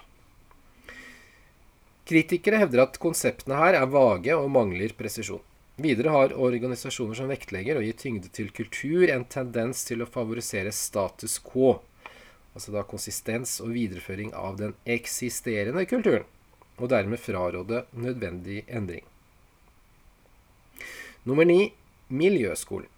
Kritikere 2.09 2.57
hevder 2.62 2.87
at 2.87 2.94
konseptene 3.03 3.59
her 3.59 3.77
er 3.77 3.90
vage 3.92 4.33
og 4.33 4.49
mangler 4.49 4.94
presisjon. 4.97 5.42
Videre 5.79 6.14
har 6.14 6.33
organisasjoner 6.33 7.18
som 7.18 7.29
vektlegger 7.29 7.77
og 7.79 7.85
gir 7.85 7.99
tyngde 8.01 8.31
til 8.33 8.49
kultur, 8.55 9.05
en 9.12 9.27
tendens 9.29 9.85
til 9.85 10.01
å 10.01 10.09
favorisere 10.09 10.73
status 10.73 11.37
quo, 11.44 11.77
altså 12.57 12.73
da 12.75 12.87
konsistens 12.88 13.59
og 13.61 13.75
videreføring 13.77 14.33
av 14.33 14.57
den 14.59 14.73
eksisterende 14.88 15.85
kulturen, 15.90 16.25
og 16.81 16.88
dermed 16.94 17.21
fraråde 17.21 17.85
nødvendig 17.92 18.64
endring. 18.66 19.05
Nummer 21.29 21.44
ni 21.44 21.75
miljøskolen. 22.09 22.88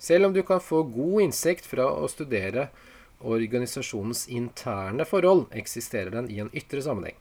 Selv 0.00 0.26
om 0.26 0.34
du 0.34 0.42
kan 0.42 0.58
få 0.64 0.82
god 0.90 1.28
innsikt 1.28 1.70
fra 1.70 1.86
å 1.86 2.10
studere 2.10 2.66
organisasjonens 3.20 4.26
interne 4.32 5.06
forhold, 5.06 5.46
eksisterer 5.54 6.10
den 6.18 6.32
i 6.32 6.42
en 6.42 6.50
ytre 6.56 6.82
sammenheng. 6.82 7.20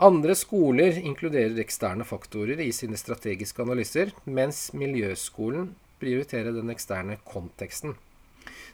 Andre 0.00 0.32
skoler 0.32 0.96
inkluderer 0.96 1.58
eksterne 1.60 2.06
faktorer 2.08 2.60
i 2.64 2.70
sine 2.72 2.96
strategiske 2.96 3.60
analyser, 3.60 4.14
mens 4.24 4.70
miljøskolen 4.72 5.74
prioriterer 6.00 6.56
den 6.56 6.72
eksterne 6.72 7.18
konteksten. 7.28 7.98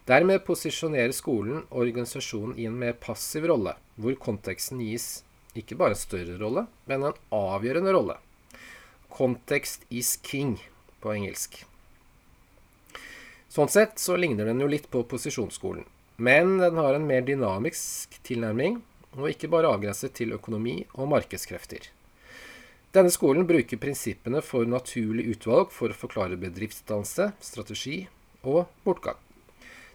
Dermed 0.06 0.44
posisjonerer 0.46 1.10
skolen 1.10 1.64
og 1.64 1.80
organisasjonen 1.82 2.54
i 2.62 2.68
en 2.70 2.78
mer 2.78 2.94
passiv 3.02 3.48
rolle, 3.50 3.74
hvor 3.98 4.14
konteksten 4.22 4.84
gis 4.86 5.24
ikke 5.58 5.74
bare 5.74 5.96
en 5.96 6.04
større 6.04 6.38
rolle, 6.38 6.68
men 6.86 7.08
en 7.08 7.20
avgjørende 7.34 7.98
rolle. 7.98 8.20
Context 9.10 9.82
is 9.90 10.14
king 10.22 10.60
på 11.02 11.10
engelsk. 11.10 11.64
Sånn 13.50 13.72
sett 13.72 13.98
så 13.98 14.14
ligner 14.14 14.46
den 14.46 14.62
jo 14.62 14.70
litt 14.70 14.86
på 14.94 15.02
posisjonsskolen, 15.10 15.82
men 16.22 16.60
den 16.62 16.78
har 16.78 16.94
en 16.94 17.10
mer 17.10 17.26
dynamisk 17.26 18.14
tilnærming, 18.22 18.84
og 19.16 19.30
ikke 19.30 19.50
bare 19.52 19.70
avgrenset 19.72 20.14
til 20.16 20.34
økonomi 20.36 20.82
og 20.94 21.08
markedskrefter. 21.12 21.90
Denne 22.96 23.12
skolen 23.12 23.44
bruker 23.48 23.80
prinsippene 23.80 24.40
for 24.44 24.68
naturlig 24.68 25.26
utvalg 25.34 25.72
for 25.74 25.92
å 25.92 25.98
forklare 25.98 26.38
bedriftsdannelse, 26.40 27.32
strategi 27.44 28.06
og 28.46 28.70
bortgang. 28.86 29.18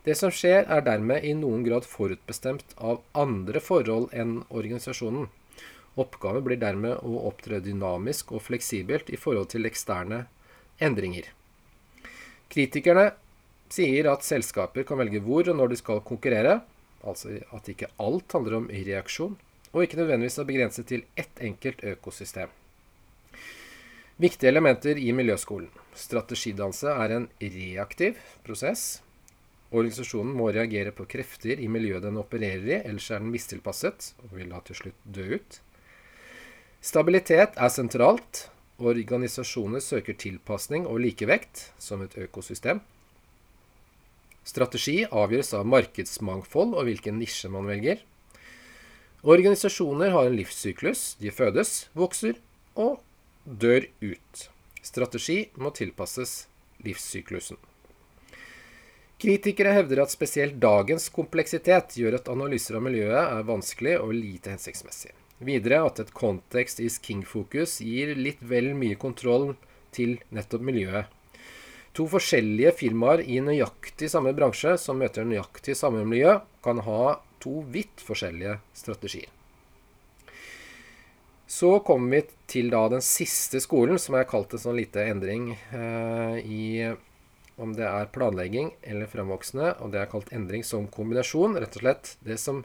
Det 0.06 0.16
som 0.18 0.34
skjer, 0.34 0.66
er 0.66 0.82
dermed 0.86 1.26
i 1.26 1.34
noen 1.38 1.64
grad 1.66 1.86
forutbestemt 1.86 2.74
av 2.78 3.04
andre 3.18 3.62
forhold 3.62 4.10
enn 4.18 4.40
organisasjonen. 4.50 5.30
Oppgaven 6.02 6.46
blir 6.46 6.58
dermed 6.62 7.04
å 7.06 7.26
opptre 7.30 7.60
dynamisk 7.62 8.32
og 8.34 8.42
fleksibelt 8.46 9.12
i 9.14 9.20
forhold 9.20 9.52
til 9.54 9.68
eksterne 9.70 10.24
endringer. 10.82 11.28
Kritikerne 12.52 13.12
sier 13.72 14.10
at 14.12 14.26
selskaper 14.26 14.86
kan 14.88 15.00
velge 15.00 15.22
hvor 15.24 15.48
og 15.48 15.58
når 15.60 15.74
de 15.74 15.80
skal 15.80 16.02
konkurrere, 16.06 16.60
altså 17.08 17.38
at 17.56 17.70
ikke 17.72 17.92
alt 18.00 18.32
handler 18.36 18.58
om 18.62 18.70
reaksjon, 18.72 19.38
og 19.72 19.84
ikke 19.84 20.02
nødvendigvis 20.02 20.40
er 20.42 20.50
begrenset 20.50 20.90
til 20.90 21.06
ett 21.18 21.40
enkelt 21.42 21.84
økosystem. 21.84 22.52
Viktige 24.22 24.52
elementer 24.52 25.00
i 25.02 25.14
miljøskolen. 25.16 25.72
Strategidanse 25.98 26.92
er 26.92 27.16
en 27.16 27.30
reaktiv 27.42 28.20
prosess. 28.46 29.02
Organisasjonen 29.72 30.36
må 30.36 30.50
reagere 30.52 30.92
på 30.92 31.08
krefter 31.10 31.60
i 31.64 31.70
miljøet 31.72 32.04
den 32.04 32.20
opererer 32.20 32.68
i, 32.68 32.78
ellers 32.84 33.08
er 33.10 33.24
den 33.24 33.32
mistilpasset 33.32 34.12
og 34.26 34.36
vil 34.36 34.52
da 34.52 34.60
til 34.68 34.78
slutt 34.78 35.06
dø 35.16 35.40
ut. 35.40 35.62
Stabilitet 36.82 37.56
er 37.56 37.72
sentralt. 37.72 38.50
Organisasjoner 38.82 39.82
søker 39.82 40.18
tilpasning 40.18 40.88
og 40.90 41.00
likevekt 41.04 41.70
som 41.82 42.02
et 42.06 42.18
økosystem. 42.18 42.82
Strategi 44.48 45.04
avgjøres 45.06 45.54
av 45.58 45.68
markedsmangfold 45.70 46.74
og 46.74 46.88
hvilken 46.88 47.20
nisje 47.22 47.52
man 47.54 47.70
velger. 47.70 48.02
Organisasjoner 49.22 50.16
har 50.16 50.30
en 50.30 50.38
livssyklus. 50.40 51.16
De 51.22 51.30
fødes, 51.30 51.90
vokser 51.94 52.40
og 52.74 53.04
dør 53.46 53.86
ut. 54.02 54.48
Strategi 54.82 55.44
må 55.62 55.70
tilpasses 55.78 56.48
livssyklusen. 56.82 57.60
Kritikere 59.22 59.76
hevder 59.78 60.02
at 60.02 60.10
spesielt 60.10 60.56
dagens 60.58 61.06
kompleksitet 61.14 61.94
gjør 62.02 62.18
at 62.18 62.30
analyser 62.34 62.80
av 62.80 62.88
miljøet 62.88 63.20
er 63.22 63.46
vanskelig 63.46 64.00
og 64.02 64.16
lite 64.18 64.56
hensiktsmessig. 64.56 65.14
Videre 65.46 65.84
at 65.86 66.02
et 66.02 66.10
context 66.18 66.82
is 66.82 66.98
king-fokus 67.02 67.78
gir 67.86 68.16
litt 68.18 68.42
vel 68.42 68.72
mye 68.78 68.98
kontroll 68.98 69.52
til 69.94 70.18
nettopp 70.34 70.66
miljøet. 70.66 71.06
To 71.98 72.08
forskjellige 72.08 72.72
firmaer 72.80 73.24
i 73.28 73.42
nøyaktig 73.44 74.08
samme 74.12 74.32
bransje 74.36 74.78
som 74.80 75.00
møter 75.02 75.28
nøyaktig 75.28 75.76
samme 75.76 76.06
miljø, 76.08 76.38
kan 76.64 76.80
ha 76.86 77.20
to 77.44 77.62
vidt 77.74 78.04
forskjellige 78.06 78.60
strategier. 78.78 79.30
Så 81.52 81.82
kommer 81.84 82.16
vi 82.16 82.22
til 82.48 82.70
da 82.72 82.86
den 82.94 83.04
siste 83.04 83.60
skolen, 83.60 84.00
som 84.00 84.16
jeg 84.16 84.24
har 84.24 84.32
kalt 84.32 84.54
en 84.56 84.62
sånn 84.62 84.78
lite 84.80 85.04
endring 85.04 85.50
eh, 85.76 86.38
i 86.48 86.64
om 87.62 87.74
det 87.76 87.86
er 87.86 88.08
planlegging 88.16 88.72
eller 88.88 89.10
fremvoksende, 89.12 89.74
og 89.84 89.92
det 89.94 90.00
er 90.02 90.10
kalt 90.10 90.32
endring 90.34 90.64
som 90.66 90.88
kombinasjon. 90.90 91.58
Rett 91.60 91.76
og 91.76 91.84
slett 91.84 92.14
det 92.26 92.40
som 92.42 92.64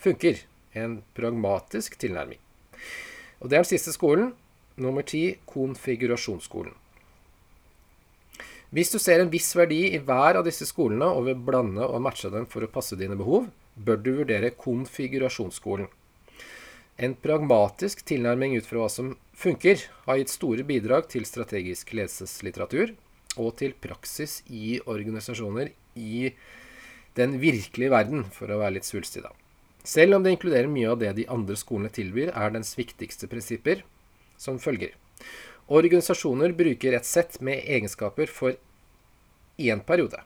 funker. 0.00 0.38
En 0.72 1.00
pragmatisk 1.18 1.98
tilnærming. 1.98 2.38
Og 3.42 3.50
det 3.50 3.58
er 3.58 3.64
den 3.64 3.72
siste 3.72 3.92
skolen. 3.96 4.30
Nummer 4.80 5.02
ti 5.02 5.40
konfigurasjonsskolen. 5.50 6.72
Hvis 8.70 8.92
du 8.94 9.00
ser 9.02 9.18
en 9.18 9.30
viss 9.32 9.48
verdi 9.58 9.80
i 9.90 9.98
hver 9.98 10.36
av 10.38 10.44
disse 10.46 10.62
skolene 10.68 11.08
og 11.10 11.24
vil 11.26 11.40
blande 11.42 11.82
og 11.82 12.02
matche 12.04 12.28
dem 12.30 12.44
for 12.46 12.62
å 12.62 12.70
passe 12.70 12.94
dine 12.98 13.16
behov, 13.18 13.48
bør 13.74 13.98
du 13.98 14.10
vurdere 14.20 14.52
konfigurasjonsskolen. 14.54 15.88
En 17.00 17.16
pragmatisk 17.18 18.04
tilnærming 18.06 18.54
ut 18.54 18.68
fra 18.68 18.84
hva 18.84 18.90
som 18.92 19.16
funker, 19.34 19.82
har 20.06 20.20
gitt 20.20 20.30
store 20.30 20.66
bidrag 20.68 21.08
til 21.10 21.26
strategisk 21.26 21.90
ledelseslitteratur, 21.96 22.94
og 23.40 23.56
til 23.58 23.74
praksis 23.74 24.40
i 24.46 24.78
organisasjoner 24.86 25.72
i 25.98 26.30
den 27.18 27.38
virkelige 27.42 27.90
verden, 27.90 28.26
for 28.30 28.52
å 28.52 28.60
være 28.60 28.76
litt 28.78 28.86
svulstig, 28.86 29.24
da. 29.26 29.34
Selv 29.82 30.14
om 30.14 30.22
det 30.22 30.36
inkluderer 30.36 30.70
mye 30.70 30.92
av 30.92 31.00
det 31.00 31.14
de 31.18 31.26
andre 31.32 31.56
skolene 31.58 31.90
tilbyr, 31.90 32.30
er 32.36 32.54
dens 32.54 32.76
viktigste 32.78 33.26
prinsipper 33.32 33.82
som 34.38 34.60
følger. 34.62 34.94
Organisasjoner 35.70 36.52
bruker 36.52 36.96
et 36.98 37.06
sett 37.06 37.36
med 37.40 37.62
egenskaper 37.62 38.26
for 38.26 38.56
én 39.56 39.80
periode. 39.86 40.18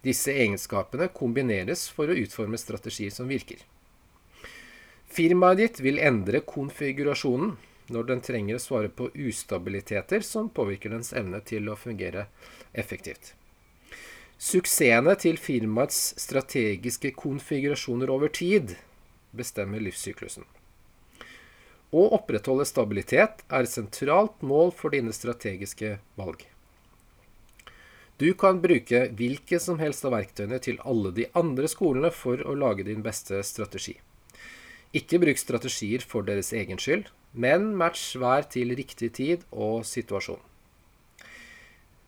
Disse 0.00 0.32
egenskapene 0.32 1.10
kombineres 1.12 1.82
for 1.92 2.08
å 2.08 2.16
utforme 2.16 2.56
strategier 2.56 3.12
som 3.12 3.28
virker. 3.28 3.60
Firmaet 5.12 5.60
ditt 5.60 5.82
vil 5.84 6.00
endre 6.00 6.40
konfigurasjonen 6.40 7.58
når 7.92 8.08
den 8.08 8.24
trenger 8.24 8.56
å 8.56 8.64
svare 8.64 8.88
på 8.88 9.10
ustabiliteter 9.28 10.24
som 10.24 10.48
påvirker 10.48 10.96
dens 10.96 11.12
evne 11.12 11.42
til 11.44 11.68
å 11.68 11.76
fungere 11.76 12.24
effektivt. 12.72 13.34
Suksessene 14.40 15.18
til 15.20 15.36
firmaets 15.36 16.14
strategiske 16.20 17.12
konfigurasjoner 17.12 18.08
over 18.12 18.32
tid 18.32 18.78
bestemmer 19.36 19.84
livssyklusen. 19.84 20.48
Å 21.94 22.08
opprettholde 22.16 22.66
stabilitet 22.66 23.44
er 23.46 23.62
et 23.62 23.70
sentralt 23.70 24.42
mål 24.42 24.72
for 24.74 24.94
dine 24.94 25.14
strategiske 25.14 25.96
valg. 26.18 26.42
Du 28.16 28.32
kan 28.34 28.62
bruke 28.62 29.02
hvilke 29.12 29.60
som 29.60 29.78
helst 29.78 30.06
av 30.08 30.14
verktøyene 30.16 30.58
til 30.64 30.80
alle 30.88 31.12
de 31.12 31.28
andre 31.36 31.68
skolene 31.68 32.10
for 32.10 32.40
å 32.40 32.56
lage 32.56 32.86
din 32.88 33.04
beste 33.04 33.42
strategi. 33.44 33.98
Ikke 34.96 35.20
bruk 35.20 35.38
strategier 35.38 36.00
for 36.00 36.24
deres 36.24 36.52
egen 36.56 36.80
skyld, 36.80 37.10
men 37.36 37.74
match 37.76 38.14
hver 38.16 38.46
til 38.48 38.72
riktig 38.78 39.12
tid 39.18 39.44
og 39.52 39.84
situasjon. 39.84 40.40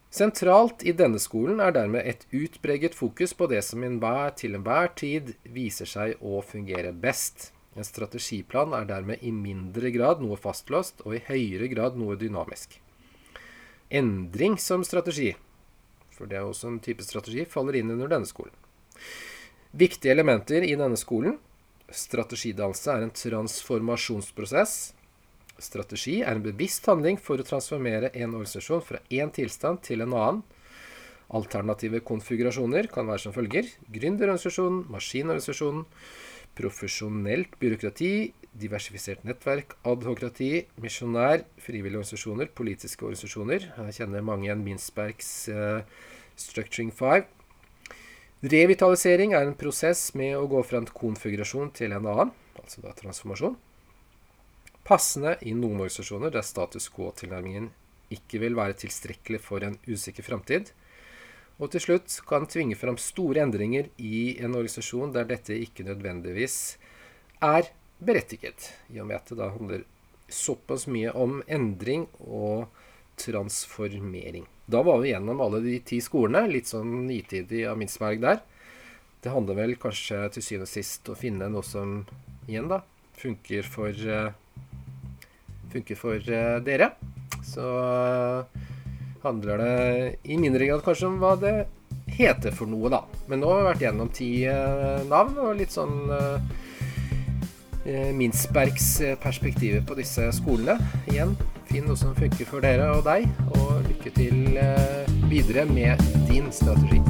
Sentralt 0.09 0.81
i 0.89 0.95
denne 0.97 1.21
skolen 1.21 1.61
er 1.61 1.75
dermed 1.77 2.07
et 2.09 2.25
utpreget 2.33 2.97
fokus 2.97 3.35
på 3.37 3.47
det 3.53 3.61
som 3.67 3.85
til 3.85 4.57
enhver 4.57 4.89
tid 4.97 5.35
viser 5.45 5.87
seg 5.87 6.17
å 6.25 6.41
fungere 6.41 6.95
best. 6.97 7.53
En 7.77 7.87
strategiplan 7.87 8.73
er 8.77 8.89
dermed 8.89 9.23
i 9.23 9.33
mindre 9.35 9.93
grad 9.95 10.23
noe 10.25 10.39
fastlåst, 10.41 11.03
og 11.05 11.17
i 11.17 11.25
høyere 11.29 11.69
grad 11.73 11.99
noe 12.01 12.17
dynamisk. 12.19 12.79
Endring 13.91 14.59
som 14.61 14.85
strategi, 14.85 15.33
for 16.13 16.29
det 16.29 16.41
er 16.41 16.49
også 16.49 16.73
en 16.73 16.81
type 16.85 17.05
strategi, 17.05 17.45
faller 17.49 17.79
inn 17.79 17.93
under 17.95 18.11
denne 18.11 18.29
skolen. 18.29 18.55
Viktige 19.77 20.13
elementer 20.15 20.65
i 20.65 20.77
denne 20.77 20.97
skolen 20.99 21.37
strategidannelse 21.89 22.93
er 22.93 23.05
en 23.07 23.15
transformasjonsprosess 23.17 24.79
Strategi 25.59 26.21
er 26.23 26.37
en 26.37 26.45
bevisst 26.45 26.87
handling 26.87 27.19
for 27.19 27.41
å 27.41 27.47
transformere 27.47 28.13
en 28.15 28.37
organisasjon 28.37 28.83
fra 28.85 29.01
én 29.11 29.33
tilstand 29.35 29.83
til 29.83 30.05
en 30.05 30.15
annen. 30.15 30.45
Alternative 31.35 31.99
konfigurasjoner 32.07 32.87
kan 32.93 33.09
være 33.11 33.25
som 33.25 33.35
følger 33.35 33.67
gründerorganisasjonen, 33.93 34.85
maskinorganisasjon, 34.95 35.83
profesjonelt 36.57 37.59
byråkrati, 37.61 38.33
diversifisert 38.59 39.27
nettverk, 39.29 39.77
adhokrati, 39.87 40.65
misjonær, 40.83 41.45
frivillige 41.63 42.01
organisasjoner, 42.01 42.51
politiske 42.57 43.07
organisasjoner. 43.07 43.69
Jeg 43.91 43.99
kjenner 44.01 44.25
mange 44.27 44.49
igjen 44.49 44.65
Minsbergs 44.65 45.31
uh, 45.53 45.85
Structuring 46.39 46.91
5. 46.95 47.29
Revitalisering 48.49 49.35
er 49.35 49.47
en 49.47 49.57
prosess 49.59 50.13
med 50.19 50.37
å 50.39 50.49
gå 50.51 50.65
fra 50.67 50.83
en 50.83 50.91
konfigurasjon 50.91 51.73
til 51.75 51.95
en 51.95 52.07
annen, 52.07 52.35
altså 52.63 52.83
da 52.83 52.95
transformasjon 52.99 53.59
passende 54.89 55.35
i 55.45 55.53
noen 55.53 55.83
organisasjoner 55.83 56.33
der 56.33 56.47
status 56.47 56.89
quo-tilnærmingen 56.95 57.69
ikke 58.15 58.41
vil 58.41 58.57
være 58.57 58.79
tilstrekkelig 58.85 59.41
for 59.45 59.65
en 59.67 59.77
usikker 59.85 60.25
framtid. 60.25 60.71
Og 61.59 61.73
til 61.75 61.83
slutt 61.83 62.21
kan 62.29 62.47
tvinge 62.47 62.79
fram 62.79 62.99
store 63.03 63.43
endringer 63.43 63.89
i 63.99 64.37
en 64.39 64.55
organisasjon 64.55 65.15
der 65.15 65.27
dette 65.27 65.57
ikke 65.59 65.87
nødvendigvis 65.89 66.79
er 67.43 67.71
berettiget, 67.99 68.71
i 68.95 69.01
og 69.03 69.09
med 69.11 69.19
at 69.19 69.33
det 69.33 69.39
da 69.41 69.51
handler 69.51 69.83
såpass 70.31 70.87
mye 70.87 71.11
om 71.19 71.41
endring 71.51 72.07
og 72.21 72.69
transformering. 73.19 74.47
Da 74.71 74.85
var 74.87 75.01
vi 75.03 75.11
gjennom 75.11 75.41
alle 75.43 75.63
de 75.65 75.79
ti 75.83 75.99
skolene, 76.05 76.47
litt 76.47 76.71
sånn 76.71 77.09
nitidig 77.09 77.65
av 77.67 77.79
Minsberg 77.81 78.23
der. 78.23 78.43
Det 79.19 79.33
handler 79.35 79.59
vel 79.59 79.75
kanskje 79.81 80.29
til 80.37 80.45
syvende 80.45 80.69
og 80.69 80.75
sist 80.77 81.11
å 81.11 81.19
finne 81.19 81.49
noe 81.51 81.67
som 81.67 82.05
igjen 82.47 82.71
da 82.71 82.85
funker 83.19 83.67
for 83.67 84.07
uh, 84.07 84.31
funker 85.73 85.99
for 85.99 86.31
eh, 86.33 86.59
dere. 86.65 86.93
Så 87.45 87.65
handler 89.29 89.63
det 89.63 89.75
i 90.29 90.39
mindre 90.41 90.69
grad 90.69 90.85
kanskje 90.87 91.11
om 91.11 91.19
hva 91.23 91.35
det 91.41 91.57
heter 92.19 92.55
for 92.55 92.71
noe, 92.71 92.91
da. 92.93 93.03
Men 93.31 93.43
nå 93.43 93.53
har 93.53 93.61
vi 93.61 93.69
vært 93.69 93.85
gjennom 93.87 94.13
ti 94.15 94.31
eh, 94.49 95.05
navn, 95.09 95.39
og 95.45 95.59
litt 95.61 95.75
sånn 95.75 96.13
eh, 96.15 96.55
eh 97.89 98.11
Minsbergs 98.17 98.91
perspektiver 99.23 99.85
på 99.87 99.97
disse 99.99 100.31
skolene. 100.37 100.79
Igjen, 101.13 101.37
finn 101.71 101.89
noe 101.89 102.01
som 102.01 102.17
funker 102.19 102.49
for 102.49 102.65
dere 102.65 102.91
og 102.97 103.05
deg, 103.09 103.29
og 103.57 103.85
lykke 103.89 104.15
til 104.17 104.59
videre 105.29 105.69
med 105.69 106.09
din 106.29 106.51
strategi. 106.53 107.03